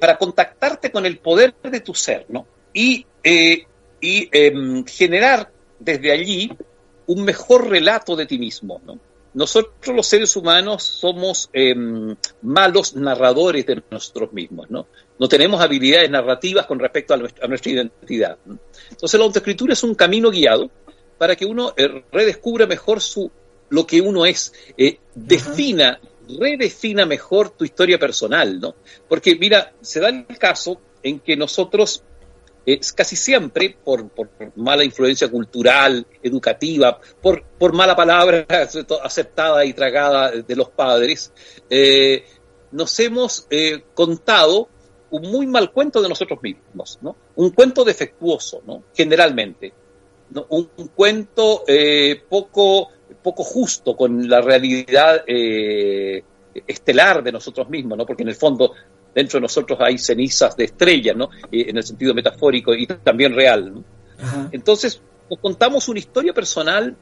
[0.00, 2.46] para contactarte con el poder de tu ser, ¿no?
[2.72, 3.66] Y, y
[4.00, 6.50] em, generar desde allí
[7.06, 8.98] un mejor relato de ti mismo, ¿no?
[9.34, 14.86] Nosotros los seres humanos somos em, malos narradores de nosotros mismos, ¿no?
[15.18, 18.38] No tenemos habilidades narrativas con respecto a nuestra, a nuestra identidad.
[18.90, 20.70] Entonces la autoescritura es un camino guiado
[21.18, 23.30] para que uno eh, redescubra mejor su,
[23.70, 28.74] lo que uno es, eh, defina, redefina mejor tu historia personal, ¿no?
[29.08, 32.02] Porque mira, se da el caso en que nosotros
[32.66, 38.46] eh, casi siempre, por, por mala influencia cultural, educativa, por, por mala palabra
[39.02, 41.30] aceptada y tragada de los padres,
[41.68, 42.24] eh,
[42.72, 44.68] nos hemos eh, contado
[45.14, 47.14] un muy mal cuento de nosotros mismos, ¿no?
[47.36, 48.82] Un cuento defectuoso, ¿no?
[48.92, 49.72] Generalmente.
[50.30, 50.46] ¿no?
[50.48, 52.88] Un, un cuento eh, poco,
[53.22, 56.24] poco justo con la realidad eh,
[56.66, 58.04] estelar de nosotros mismos, ¿no?
[58.04, 58.72] Porque en el fondo
[59.14, 61.30] dentro de nosotros hay cenizas de estrellas, ¿no?
[61.52, 63.84] Eh, en el sentido metafórico y también real.
[64.50, 65.00] Entonces,
[65.30, 66.96] nos contamos una historia personal,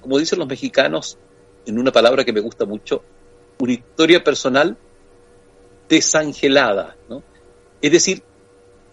[0.00, 1.18] como dicen los mexicanos,
[1.66, 3.02] en una palabra que me gusta mucho,
[3.58, 4.76] una historia personal
[5.88, 7.22] desangelada, ¿no?
[7.80, 8.22] Es decir,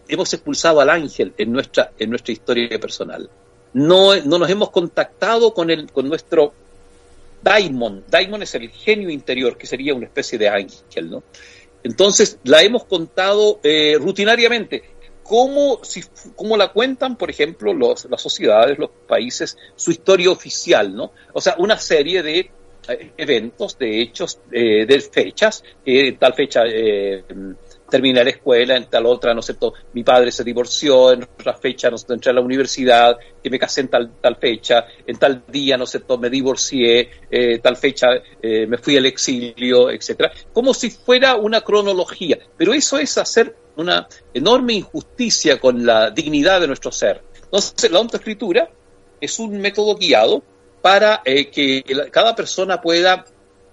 [0.08, 3.30] hemos expulsado al ángel en nuestra, en nuestra historia personal.
[3.74, 6.54] No, no nos hemos contactado con, el, con nuestro
[7.42, 8.04] daimon.
[8.10, 11.24] Daimon es el genio interior, que sería una especie de ángel, ¿no?
[11.84, 14.84] Entonces, la hemos contado eh, rutinariamente.
[15.24, 16.04] ¿Cómo, si,
[16.36, 21.14] ¿Cómo la cuentan, por ejemplo, los, las sociedades, los países, su historia oficial, ¿no?
[21.34, 22.52] O sea, una serie de
[23.18, 27.24] eventos, de hechos, eh, de fechas, que en tal fecha eh,
[27.92, 29.74] terminé la escuela, en tal otra, ¿no es cierto?
[29.94, 32.14] Mi padre se divorció, en otra fecha, ¿no es cierto?
[32.16, 35.84] Entré a la universidad, que me casé en tal, tal fecha, en tal día, ¿no
[35.84, 36.18] es cierto?
[36.18, 38.08] Me divorcié, eh, tal fecha
[38.42, 40.32] eh, me fui al exilio, etcétera.
[40.54, 42.40] Como si fuera una cronología.
[42.58, 47.22] Pero eso es hacer una enorme injusticia con la dignidad de nuestro ser.
[47.44, 48.70] Entonces, la autoescritura
[49.20, 50.44] es un método guiado
[50.82, 53.26] para eh, que cada persona pueda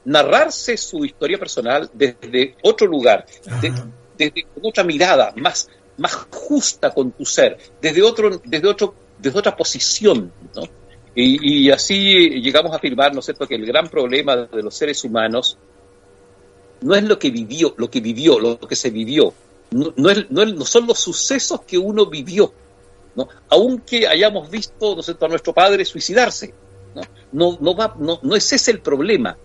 [0.04, 3.24] narrarse su historia personal desde otro lugar,
[3.60, 3.72] de-
[4.16, 9.56] desde otra mirada, más, más justa con tu ser, desde otro, desde otro, desde otra
[9.56, 10.62] posición, ¿no?
[11.14, 14.74] Y, y así llegamos a afirmar, ¿no es cierto?, que el gran problema de los
[14.74, 15.58] seres humanos
[16.80, 19.34] no es lo que vivió, lo que vivió, lo que se vivió,
[19.72, 22.52] no, no, es- no es- no son los sucesos que uno vivió,
[23.16, 23.28] ¿no?
[23.48, 26.54] Aunque hayamos visto, ¿no es cierto?, a nuestro padre suicidarse,
[26.94, 27.02] ¿no?
[27.32, 29.36] No, no, va, no, no es ese el problema.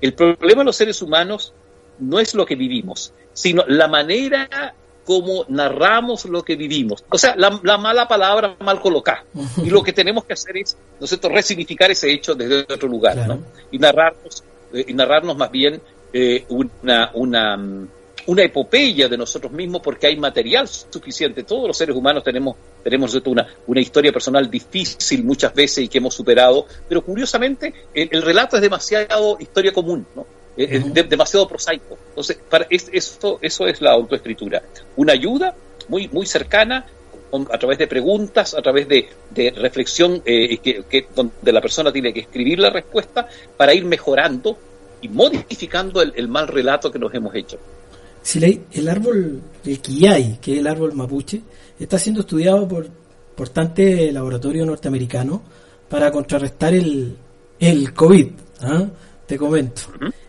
[0.00, 1.52] El problema de los seres humanos
[1.98, 4.74] no es lo que vivimos, sino la manera
[5.04, 7.04] como narramos lo que vivimos.
[7.10, 9.24] O sea, la, la mala palabra mal colocada.
[9.62, 12.88] Y lo que tenemos que hacer es, ¿no es cierto?, resignificar ese hecho desde otro
[12.88, 13.34] lugar, Claro.
[13.36, 13.42] ¿no?
[13.70, 15.80] Y narrarnos, eh, y narrarnos más bien
[16.12, 17.88] eh, una, una, mm,
[18.26, 21.42] una epopeya de nosotros mismos porque hay material suficiente.
[21.44, 25.98] Todos los seres humanos tenemos, tenemos una, una historia personal difícil muchas veces y que
[25.98, 30.26] hemos superado, pero curiosamente el, el relato es demasiado historia común, ¿no?
[30.56, 31.96] De- demasiado prosaico.
[32.10, 34.62] Entonces, para, es, eso, eso es la autoescritura.
[34.96, 35.54] Una ayuda
[35.88, 36.84] muy, muy cercana,
[37.50, 41.92] a través de preguntas, a través de, de reflexión, eh, que, que- donde la persona
[41.92, 44.58] tiene que escribir la respuesta para ir mejorando
[45.00, 47.56] y modificando el, el mal relato que nos hemos hecho.
[48.22, 51.40] Si el árbol, el quillay, que es el árbol mapuche,
[51.78, 52.86] está siendo estudiado por
[53.30, 55.42] importante laboratorio norteamericano
[55.88, 57.16] para contrarrestar el,
[57.58, 58.28] el COVID.
[58.60, 58.86] ¿ah?
[59.26, 59.82] Te comento.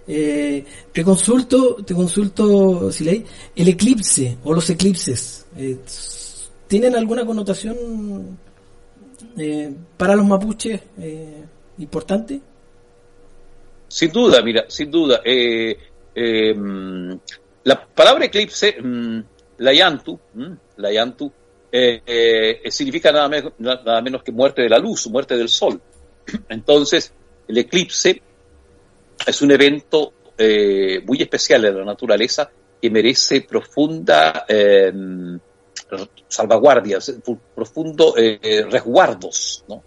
[0.08, 5.78] Eh, te consulto, te consulto, si leí, el eclipse o los eclipses, eh,
[6.68, 8.38] ¿tienen alguna connotación
[9.38, 11.44] eh, para los mapuches eh,
[11.80, 12.40] importante?
[13.88, 15.22] Sin duda, mira, sin duda.
[17.64, 19.20] La palabra eclipse, mm,
[19.60, 21.32] layantu, mm, layantu,
[21.72, 25.80] eh, eh, significa nada, me- nada menos que muerte de la luz, muerte del sol.
[26.50, 27.14] Entonces,
[27.48, 28.22] el eclipse
[29.26, 32.50] es un evento eh, muy especial en la naturaleza
[32.82, 34.46] que merece profunda
[36.28, 36.98] salvaguardia,
[37.54, 38.16] profundo
[38.70, 39.84] resguardos, ¿no?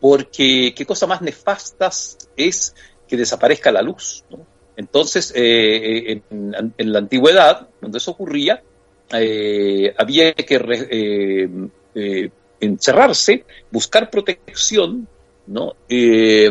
[0.00, 2.74] Porque qué cosa más nefastas es
[3.06, 4.46] que desaparezca la luz, ¿no?
[4.78, 8.62] Entonces, eh, en, en la antigüedad, cuando eso ocurría,
[9.12, 11.48] eh, había que eh,
[11.96, 12.30] eh,
[12.60, 15.08] encerrarse, buscar protección,
[15.48, 15.74] ¿no?
[15.88, 16.48] Eh,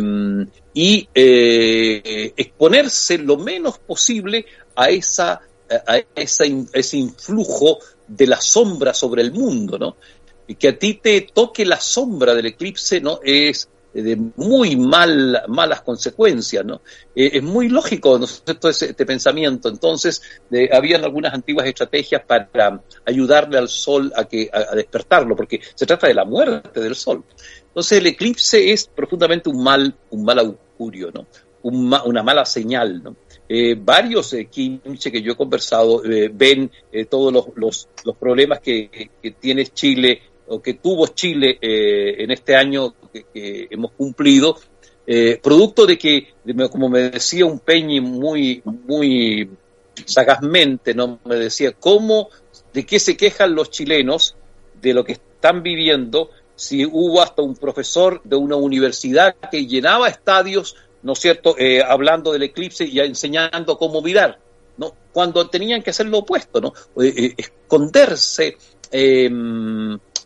[0.73, 4.45] y eh, exponerse lo menos posible
[4.75, 9.95] a esa a ese influjo de la sombra sobre el mundo, ¿no?
[10.55, 13.19] que a ti te toque la sombra del eclipse, ¿no?
[13.21, 13.67] Es
[14.01, 16.81] de muy mal, malas consecuencias, ¿no?
[17.15, 19.69] Eh, es muy lógico, este pensamiento.
[19.69, 20.21] Entonces,
[20.51, 25.85] eh, habían algunas antiguas estrategias para ayudarle al sol a, que, a, despertarlo, porque se
[25.85, 27.23] trata de la muerte del sol.
[27.67, 31.27] Entonces, el eclipse es profundamente un mal, un mal augurio, ¿no?
[31.63, 33.15] Una mala señal, ¿no?
[33.49, 38.59] Eh, varios eh, que yo he conversado eh, ven eh, todos los, los, los problemas
[38.59, 44.57] que- que tiene Chile o que tuvo Chile eh, en este año que, hemos cumplido,
[45.05, 46.33] eh, producto de que,
[46.71, 49.49] como me decía un Peñi muy, muy
[50.05, 51.19] sagazmente, ¿no?
[51.25, 52.29] me decía, ¿cómo,
[52.73, 54.35] de qué se quejan los chilenos
[54.81, 60.09] de lo que están viviendo si hubo hasta un profesor de una universidad que llenaba
[60.09, 64.39] estadios, ¿no es cierto?, eh, hablando del eclipse y enseñando cómo mirar,
[64.77, 64.93] ¿no?
[65.13, 66.73] Cuando tenían que hacer lo opuesto, ¿no?
[67.01, 68.57] Eh, esconderse,
[68.91, 69.29] eh,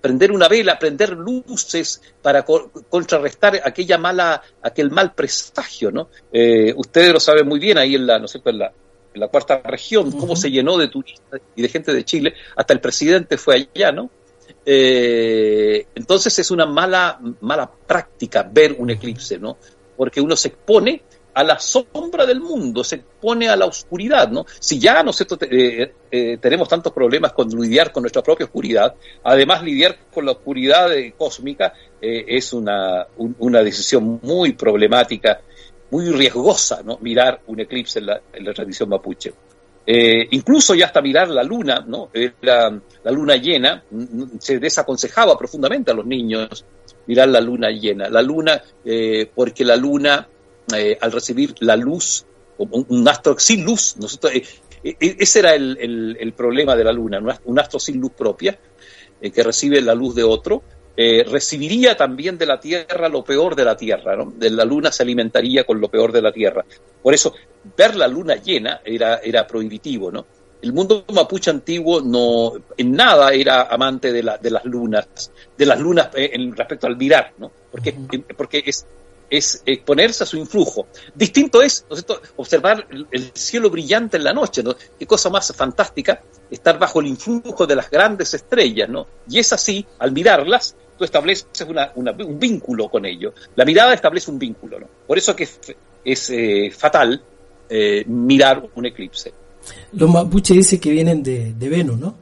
[0.01, 6.09] prender una vela, prender luces para co- contrarrestar aquella mala, aquel mal presagio, ¿no?
[6.31, 8.73] Eh, ustedes lo saben muy bien ahí en la, no sé, en la,
[9.13, 12.73] en la cuarta región, cómo se llenó de turistas y de gente de Chile, hasta
[12.73, 14.09] el presidente fue allá, ¿no?
[14.65, 19.57] Eh, entonces es una mala, mala práctica ver un eclipse, ¿no?
[19.97, 21.01] Porque uno se expone
[21.33, 24.45] a la sombra del mundo, se expone a la oscuridad, ¿no?
[24.59, 25.11] Si ya, ¿no
[25.49, 28.93] eh, eh, tenemos tantos problemas con lidiar con nuestra propia oscuridad,
[29.23, 35.39] además lidiar con la oscuridad cósmica eh, es una, un- una decisión muy problemática,
[35.91, 36.97] muy riesgosa, ¿no?
[37.01, 39.33] Mirar un eclipse en la, la tradición mapuche.
[40.31, 42.09] Incluso ya hasta mirar la luna, ¿no?
[42.13, 42.69] Era
[43.03, 43.83] la luna llena,
[44.39, 46.63] se desaconsejaba profundamente a los niños
[47.07, 48.07] mirar la luna llena.
[48.09, 48.61] La luna,
[49.35, 50.27] porque la luna,
[50.75, 52.25] eh, al recibir la luz,
[52.57, 54.43] un, un astro sin luz, nosotros, eh,
[54.83, 57.99] eh, ese era el, el- el problema de la luna, un ast- un astro sin
[57.99, 58.57] luz propia,
[59.21, 60.63] eh, que recibe la luz de otro,
[60.95, 64.31] eh, recibiría también de la Tierra lo peor de la Tierra, ¿no?
[64.35, 66.65] De la Luna se alimentaría con lo peor de la Tierra.
[67.01, 67.33] Por eso,
[67.77, 70.25] ver la Luna llena era, era prohibitivo, ¿no?
[70.61, 75.65] El mundo mapuche antiguo no, en nada era amante de, la, de las lunas, de
[75.65, 77.51] las lunas eh, en respecto al mirar, ¿no?
[77.71, 77.95] Porque,
[78.37, 78.85] porque es,
[79.31, 80.85] es exponerse a su influjo.
[81.15, 84.75] Distinto es, ¿no es cierto?, observar el, el cielo brillante en la noche, ¿no?
[84.99, 86.21] Qué cosa más fantástica
[86.51, 89.07] estar bajo el influjo de las grandes estrellas, ¿no?
[89.29, 93.33] Y es así, al mirarlas, tú estableces una- una- un vínculo con ello.
[93.55, 94.87] La mirada establece un vínculo, ¿no?
[95.07, 95.59] Por eso que es,
[96.03, 97.23] es, eh, fatal
[97.69, 99.33] eh, mirar un eclipse.
[99.93, 102.15] Los mapuches dicen que vienen de, de Venus, ¿no?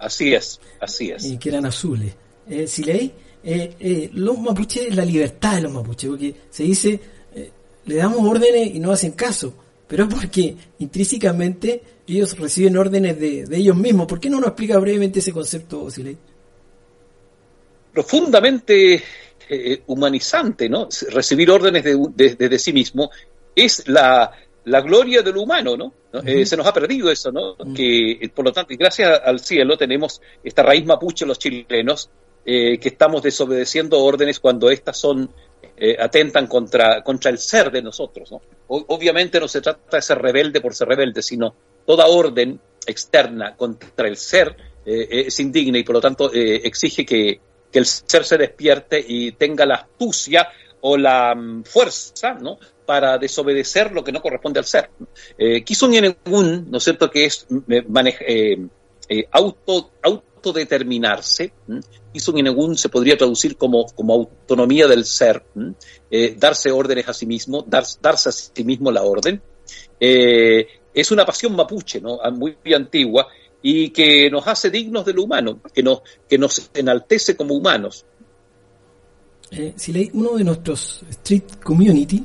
[0.00, 1.24] Así es, así es.
[1.24, 2.12] Y que eran azules.
[2.48, 3.12] Eh, si leí,
[3.44, 7.00] eh, eh, los mapuches, la libertad de los mapuches, porque se dice,
[7.34, 7.50] eh,
[7.86, 9.54] le damos órdenes y no hacen caso,
[9.86, 14.06] pero es porque intrínsecamente ellos reciben órdenes de, de ellos mismos.
[14.06, 16.16] ¿Por qué no nos explica brevemente ese concepto, Siley?
[17.92, 19.02] profundamente
[19.48, 20.88] eh, humanizante, ¿no?
[21.10, 21.96] Recibir órdenes de,
[22.36, 23.10] de- de- sí mismo
[23.56, 24.30] es la,
[24.64, 25.92] la gloria de lo humano, ¿no?
[26.12, 26.20] ¿No?
[26.24, 27.56] Eh, se nos ha perdido eso, ¿no?
[27.74, 32.08] Que, por lo tanto, y gracias al cielo tenemos esta raíz mapuche los chilenos,
[32.50, 35.30] eh, que estamos desobedeciendo órdenes cuando éstas son
[35.76, 38.40] eh, atentan contra, contra el ser de nosotros, ¿no?
[38.68, 41.54] Obviamente no se trata de ser rebelde por ser rebelde, sino
[41.84, 44.56] toda orden externa contra el ser
[44.86, 47.38] eh, es indigna y por lo tanto exige que,
[47.70, 50.48] que el ser se despierte y tenga la astucia
[50.80, 52.58] o la mm, fuerza, ¿no?
[52.86, 54.88] para desobedecer lo que no corresponde al ser.
[55.36, 55.92] Eh, Kisun
[56.70, 57.72] ¿no es cierto?, que es mm,
[59.10, 59.90] eh, auto,
[60.38, 61.52] autodeterminarse.
[62.12, 65.44] Yenegun se podría traducir como, como autonomía del ser.
[66.10, 69.40] Eh, darse órdenes a sí mismo, dar- darse a sí mismo la orden.
[70.00, 72.18] Eh, es una pasión mapuche, ¿no?
[72.22, 73.26] Ah, muy antigua,
[73.62, 78.04] y que nos hace dignos de lo humano, que nos, que nos enaltece como humanos.
[79.50, 82.24] Eh, Siley, uno de nuestros street community,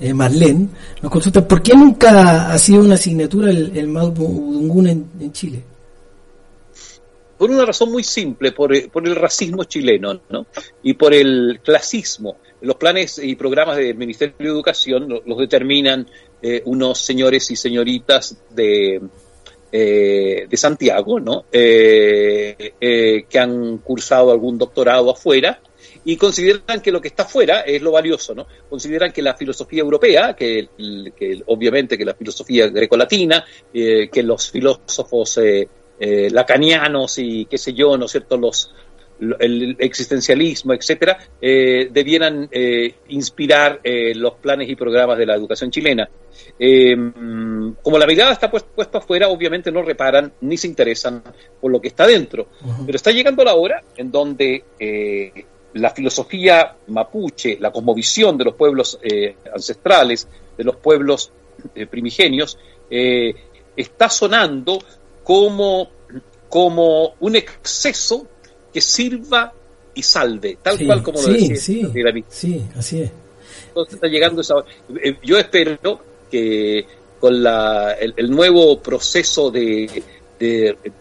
[0.00, 0.68] eh, Marlene,
[1.02, 5.62] nos consulta por qué nunca ha sido una asignatura el, el Mapudungun en Chile.
[7.38, 10.46] Por una razón muy simple, por, eh, por el racismo chileno, ¿no?
[10.82, 12.36] Y por el clasismo.
[12.62, 16.06] Los planes y programas del Ministerio de Educación lo- los determinan
[16.42, 19.00] eh, unos señores y señoritas de,
[19.72, 21.44] eh, de Santiago, ¿no?
[21.52, 22.72] Eh,
[23.28, 25.60] que han cursado algún doctorado afuera
[26.04, 28.46] y consideran que lo que está afuera es lo valioso, ¿no?
[28.70, 30.68] Consideran que la filosofía europea, que,
[31.16, 37.72] que obviamente que la filosofía grecolatina, que los filósofos eh, eh, lacanianos y qué sé
[37.72, 38.70] yo, ¿no es cierto?, los,
[39.38, 45.70] el existencialismo, etcétera, eh, debieran eh, inspirar eh, los planes y programas de la educación
[45.70, 46.08] chilena.
[47.82, 51.22] como la mirada está puesta afuera, obviamente no reparan ni se interesan
[51.60, 52.48] por lo que está dentro.
[52.84, 54.64] Pero está llegando la hora en donde
[55.74, 58.98] la filosofía mapuche, la cosmovisión de los pueblos
[59.52, 61.32] ancestrales, de los pueblos
[61.90, 62.58] primigenios,
[62.88, 64.78] está sonando
[65.26, 65.88] como,
[66.48, 68.28] como un exceso
[68.72, 69.52] que sirva
[69.92, 71.56] y salve, tal cual como lo decía.
[71.56, 71.82] Sí,
[72.28, 73.10] sí, así es.
[73.68, 74.54] Entonces está llegando esa...
[75.02, 76.00] Eh, yo espero
[76.30, 76.86] que
[77.18, 80.04] con la, el, nuevo proceso de,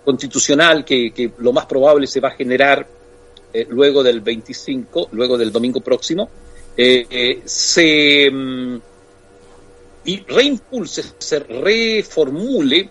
[0.03, 2.87] constitucional que, lo más probable se va a generar
[3.53, 6.27] eh, luego del 25, luego del domingo próximo,
[6.75, 8.77] eh, se mm,
[10.05, 12.89] y reimpulse, se reformule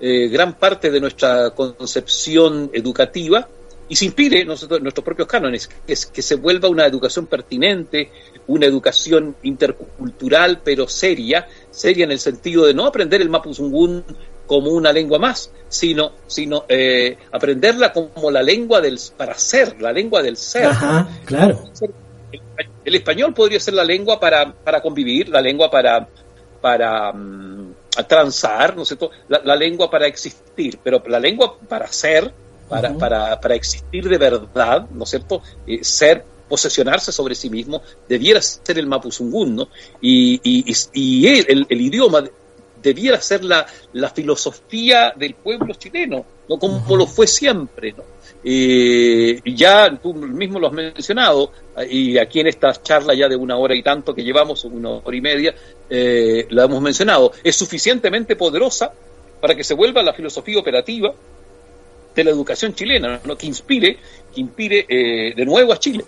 [0.00, 3.48] gran parte de nuestra concepción educativa
[3.88, 8.10] y se inspire nosotros, nuestros propios cánones, que, es, que se vuelva una educación pertinente,
[8.48, 14.04] una educación intercultural, pero seria, seria en el sentido de no aprender el mapuzungún
[14.46, 19.92] como una lengua más, sino, sino eh, aprenderla como la lengua del para ser, la
[19.92, 20.66] lengua del ser.
[20.66, 21.64] Ajá, claro.
[22.84, 26.08] El, español podría ser la lengua para, para convivir, la lengua para,
[26.60, 27.55] para um,
[28.04, 29.10] transar, ¿no es cierto?
[29.28, 32.32] La, la, lengua para existir, pero la lengua para ser
[32.68, 35.42] para, para, para existir de verdad, ¿no es cierto?
[35.66, 39.68] Eh, ser, posesionarse sobre sí mismo, debiera ser el mapuzungún, ¿no?
[40.00, 42.22] Y, y, y el, el, idioma
[42.80, 46.58] debiera ser la, la, filosofía del pueblo chileno, ¿no?
[46.58, 48.04] Como lo fue siempre, ¿no?
[48.44, 51.50] Eh, ya tú mismo lo has mencionado,
[51.88, 55.16] y aquí en esta charla ya de una hora y tanto que llevamos, una hora
[55.16, 55.54] y media,
[55.90, 58.92] eh, la hemos mencionado, es suficientemente poderosa
[59.40, 61.12] para que se vuelva la filosofía operativa
[62.14, 63.36] de la educación chilena, ¿no?
[63.36, 63.98] que inspire,
[64.34, 66.04] que inspire eh, de nuevo a Chile.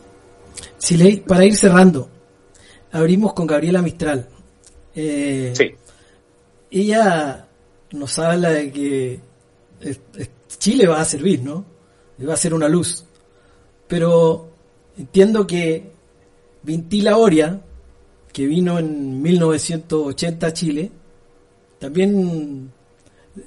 [0.78, 2.08] Chile, para ir cerrando,
[2.92, 4.26] abrimos con Gabriela Mistral.
[4.94, 5.74] Eh, sí.
[6.70, 7.46] Ella
[7.92, 9.20] nos habla de que
[10.58, 11.64] Chile va a servir, ¿no?
[12.26, 13.04] Va a ser una luz.
[13.86, 14.48] Pero
[14.96, 15.92] entiendo que
[16.62, 17.60] Vintila Oria,
[18.32, 20.90] que vino en 1980 a Chile,
[21.78, 22.72] también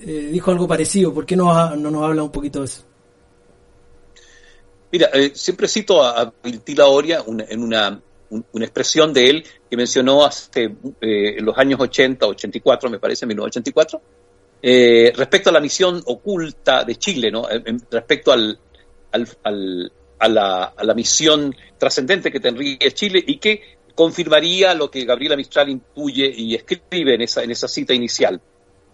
[0.02, 1.14] eh, dijo algo parecido.
[1.14, 2.84] ¿Por qué no, no, nos habla un poquito de eso?
[4.91, 10.26] Mira, eh, siempre cito a, Viltila Oria en una, una, expresión de él que mencionó
[10.26, 14.02] hace eh, los años 80, 84, me parece, 1984,
[14.61, 17.47] respecto a la misión oculta de Chile, ¿no?
[17.89, 18.59] respecto al,
[19.11, 23.61] al, al a, la, a la misión trascendente que tendría Chile y que
[23.95, 28.39] confirmaría lo que Gabriela Mistral intuye y escribe en esa, en esa cita inicial.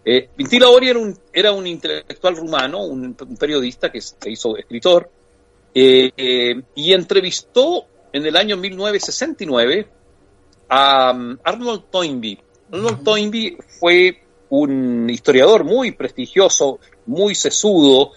[0.06, 5.12] Eh, Vintila Ori era un, era un intelectual rumano, un, periodista que se hizo escritor,
[5.74, 9.88] eh, eh, y entrevistó en el año 1969
[10.70, 12.40] a um, Arnold Toynbee.
[12.72, 18.12] Arnold Toynbee fue un historiador muy prestigioso, muy sesudo,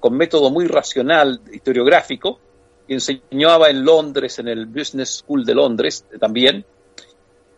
[0.00, 2.38] con método muy racional historiográfico,
[2.86, 6.64] que enseñaba en Londres, en el Business School de Londres también,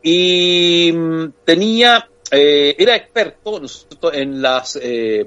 [0.00, 3.60] y mm, tenía eh, era experto
[4.12, 5.26] en, las, eh,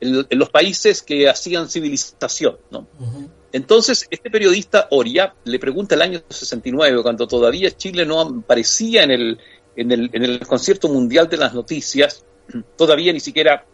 [0.00, 2.58] en, los países que hacían civilización.
[2.70, 2.86] ¿no?
[3.52, 9.10] Entonces, este periodista Oria le pregunta el año 69, cuando todavía Chile no aparecía en
[9.10, 9.38] el,
[9.76, 12.24] en el, en el concierto mundial de las noticias,
[12.76, 13.64] todavía ni siquiera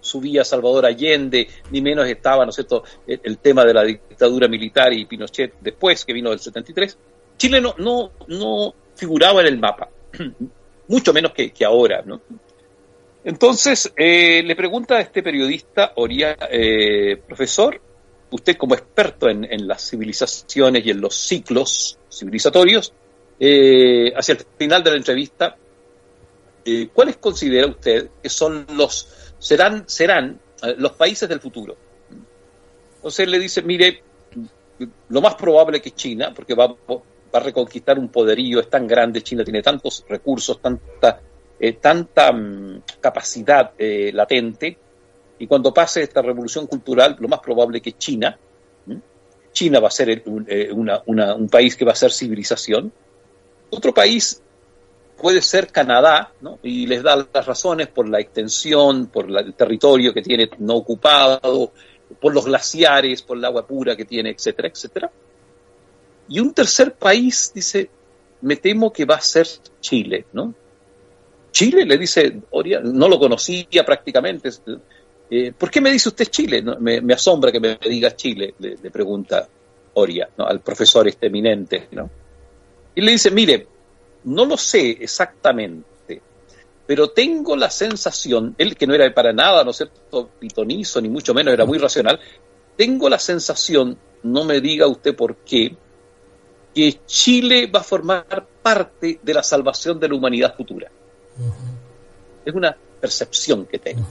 [0.00, 4.92] subía Salvador Allende, ni menos estaba, ¿no es cierto?, el, tema de la dictadura militar
[4.92, 6.96] y Pinochet después, que vino del 73.
[7.36, 9.88] Chile no, no, no figuraba en el mapa
[10.88, 12.20] mucho menos que, ahora, ¿no?
[13.24, 17.80] Entonces, eh, le pregunta a este periodista, Oria, eh, profesor,
[18.30, 22.92] usted como experto en, las civilizaciones y en los ciclos civilizatorios,
[23.38, 25.56] eh, hacia el final de la entrevista,
[26.92, 30.40] ¿cuáles considera usted que son los, serán, serán
[30.78, 31.76] los países del futuro?
[32.96, 34.02] Entonces le dice, mire,
[35.08, 39.22] lo más probable que China, porque va, va a reconquistar un poderío, es tan grande,
[39.22, 41.20] China tiene tantos recursos, tanta,
[41.58, 44.76] eh, tanta mm, capacidad eh, latente,
[45.38, 48.38] y cuando pase esta revolución cultural, lo más probable que China,
[49.52, 52.92] China va a ser eh, un país que va a ser civilización.
[53.70, 54.42] Otro país
[55.16, 56.58] puede ser Canadá, ¿no?
[56.62, 61.72] y les da las razones por la extensión, por el territorio que tiene no ocupado,
[62.20, 65.10] por los glaciares, por el agua pura que tiene, etcétera, etcétera.
[66.28, 67.88] Y un tercer país dice,
[68.42, 69.46] me temo que va a ser
[69.80, 70.54] Chile, ¿no?
[71.50, 72.42] Chile, le dice
[72.82, 74.50] no lo conocía prácticamente,
[75.30, 76.62] eh, ¿por qué me dice usted Chile?
[76.62, 79.48] Me asombra que me diga Chile, le, le pregunta
[79.94, 80.46] Oria ¿no?
[80.46, 81.88] al profesor este eminente.
[81.92, 82.10] ¿no?
[82.96, 83.68] Y le dice, mire,
[84.24, 86.22] no lo sé exactamente,
[86.86, 91.08] pero tengo la sensación, él que no era para nada, ¿no es cierto?, pitonizo, ni
[91.08, 92.18] mucho menos, era muy racional,
[92.74, 95.76] tengo la sensación, no me diga usted por qué,
[96.74, 100.90] que Chile va a formar parte de la salvación de la humanidad futura.
[102.44, 104.06] Es una percepción que tengo.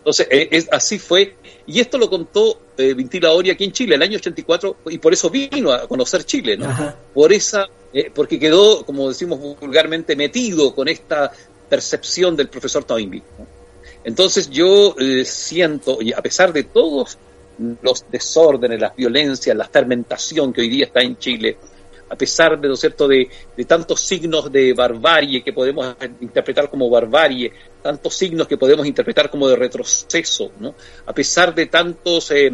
[0.00, 1.36] Entonces, eh, es, así fue.
[1.66, 5.12] Y esto lo contó eh, Vintila Oria aquí en Chile, el año 84, y por
[5.12, 6.66] eso vino a conocer Chile, ¿no?
[6.66, 6.96] Ajá.
[7.12, 11.30] Por esa, eh, porque quedó, como decimos vulgarmente, metido con esta
[11.68, 13.22] percepción del profesor Toynbee.
[13.38, 13.46] ¿no?
[14.02, 17.18] Entonces yo siento, y a pesar de todos
[17.82, 21.58] los desórdenes, las violencias, la fermentación que hoy día está en Chile,
[22.08, 26.88] a pesar de, ¿no cierto?, de, de tantos signos de barbarie que podemos interpretar como
[26.88, 27.52] barbarie,
[27.82, 30.74] tantos signos que podemos interpretar como de retroceso, ¿no?
[31.06, 32.50] A pesar de tantos eh,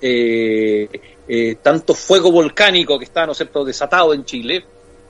[0.00, 0.88] eh,
[1.28, 4.64] eh, tanto fuego volcánico que está, ¿no es cierto?, desatado en Chile,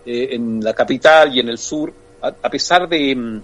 [0.04, 3.42] eh, en la capital y en el sur, a, pesar de, mm,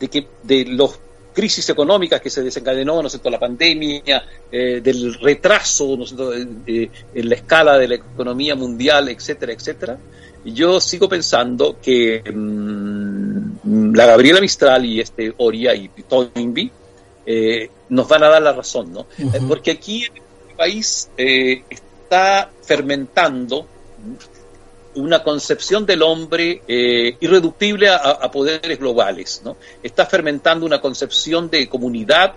[0.00, 0.98] de que de los
[1.34, 6.14] crisis económicas que se desencadenó, ¿no es cierto?, la pandemia, eh, del retraso, ¿no es
[6.66, 9.98] en la escala de la economía mundial, etcétera, etcétera.
[10.52, 16.70] Yo sigo pensando que mm, la Gabriela Mistral y este Oria y Toynbee
[17.26, 19.06] eh, nos van a dar la razón, ¿no?
[19.18, 20.16] Eh, Porque aquí en
[20.50, 23.66] el país eh, está fermentando
[24.94, 29.56] una concepción del hombre eh, irreductible a, a poderes globales, ¿no?
[29.82, 32.34] Está fermentando una concepción de comunidad,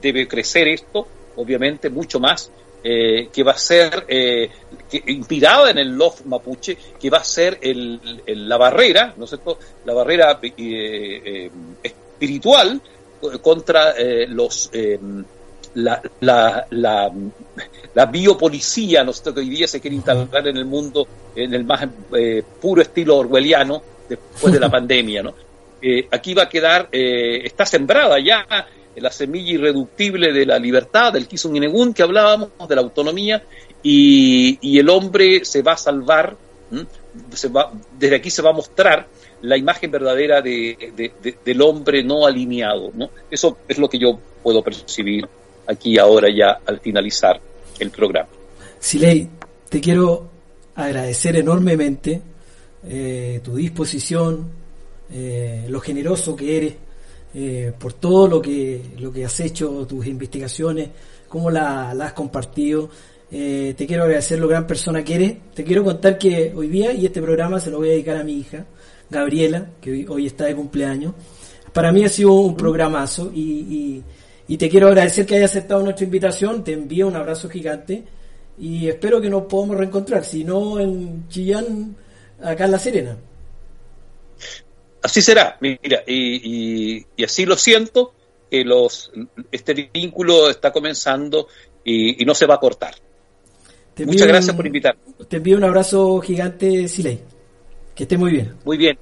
[0.00, 1.06] debe crecer esto,
[1.36, 2.50] obviamente, mucho más,
[2.84, 4.48] eh, que va a ser eh,
[4.90, 9.24] que, inspirada en el love mapuche, que va a ser el, el- la barrera, ¿no
[9.24, 9.58] es cierto?
[9.84, 11.50] La barrera eh,
[11.82, 12.80] espiritual
[13.42, 13.94] contra
[14.28, 14.70] los
[15.74, 17.12] la, la, la,
[17.94, 19.34] la biopolicía ¿no es cierto?
[19.34, 21.86] que hoy día se quiere instalar en el mundo en el más
[22.60, 25.22] puro estilo orwelliano después de la pandemia.
[25.24, 25.34] ¿no?
[26.10, 28.46] Aquí va a quedar, está sembrada ya
[28.96, 33.42] la semilla irreductible de la libertad, del Kisunginegun que hablábamos, de la autonomía,
[33.82, 36.36] y, el hombre se va a salvar,
[37.98, 39.06] desde aquí se va a mostrar
[39.42, 42.90] la imagen verdadera de, de- de- del hombre no alineado.
[43.30, 45.26] Eso es lo que yo puedo percibir
[45.66, 47.40] aquí ahora ya al finalizar
[47.78, 48.28] el programa.
[48.80, 49.28] Siley,
[49.68, 50.28] te quiero
[50.74, 52.20] agradecer enormemente
[52.88, 54.50] eh, tu disposición,
[55.12, 56.74] eh, lo generoso que eres,
[57.34, 60.88] eh, por todo lo que, lo que has hecho, tus investigaciones,
[61.28, 62.88] cómo la, la has compartido.
[63.30, 65.36] Eh, te quiero agradecer lo gran persona que eres.
[65.54, 68.24] Te quiero contar que hoy día, y este programa se lo voy a dedicar a
[68.24, 68.64] mi hija,
[69.10, 71.14] Gabriela, que hoy, hoy está de cumpleaños.
[71.72, 74.02] Para mí ha sido un programazo y, y-
[74.50, 76.64] y te quiero agradecer que hayas aceptado nuestra invitación.
[76.64, 78.02] Te envío un abrazo gigante
[78.58, 81.94] y espero que nos podamos reencontrar, si no en Chillán,
[82.42, 83.16] acá en La Serena.
[85.02, 88.14] Así será, mira, y, y- y así lo siento,
[88.50, 89.12] que los,
[89.52, 91.46] este vínculo está comenzando
[91.84, 92.94] y, y no se va a cortar.
[93.94, 95.00] Te Muchas gracias por invitarme.
[95.28, 97.20] Te envío un abrazo gigante, Siley.
[97.94, 98.54] Que esté muy bien.
[98.64, 98.98] Muy bien.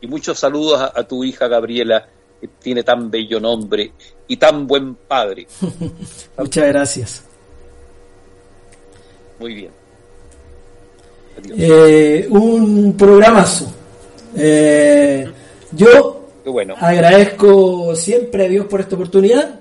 [0.00, 2.08] Y muchos saludos a, a tu hija Gabriela,
[2.40, 3.92] que tiene tan bello nombre
[4.28, 5.46] y tan buen padre.
[6.38, 7.24] Muchas gracias.
[9.40, 9.70] Muy bien.
[11.38, 11.58] Adiós.
[11.60, 13.72] Eh, un programazo.
[14.36, 15.30] Eh,
[15.72, 16.74] yo bueno.
[16.78, 19.60] agradezco siempre a Dios por esta oportunidad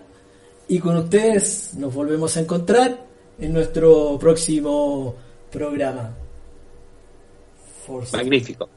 [0.67, 2.97] y con ustedes nos volvemos a encontrar
[3.39, 5.15] en nuestro próximo
[5.51, 6.13] programa.
[7.85, 8.17] Forza.
[8.17, 8.69] Magnífico.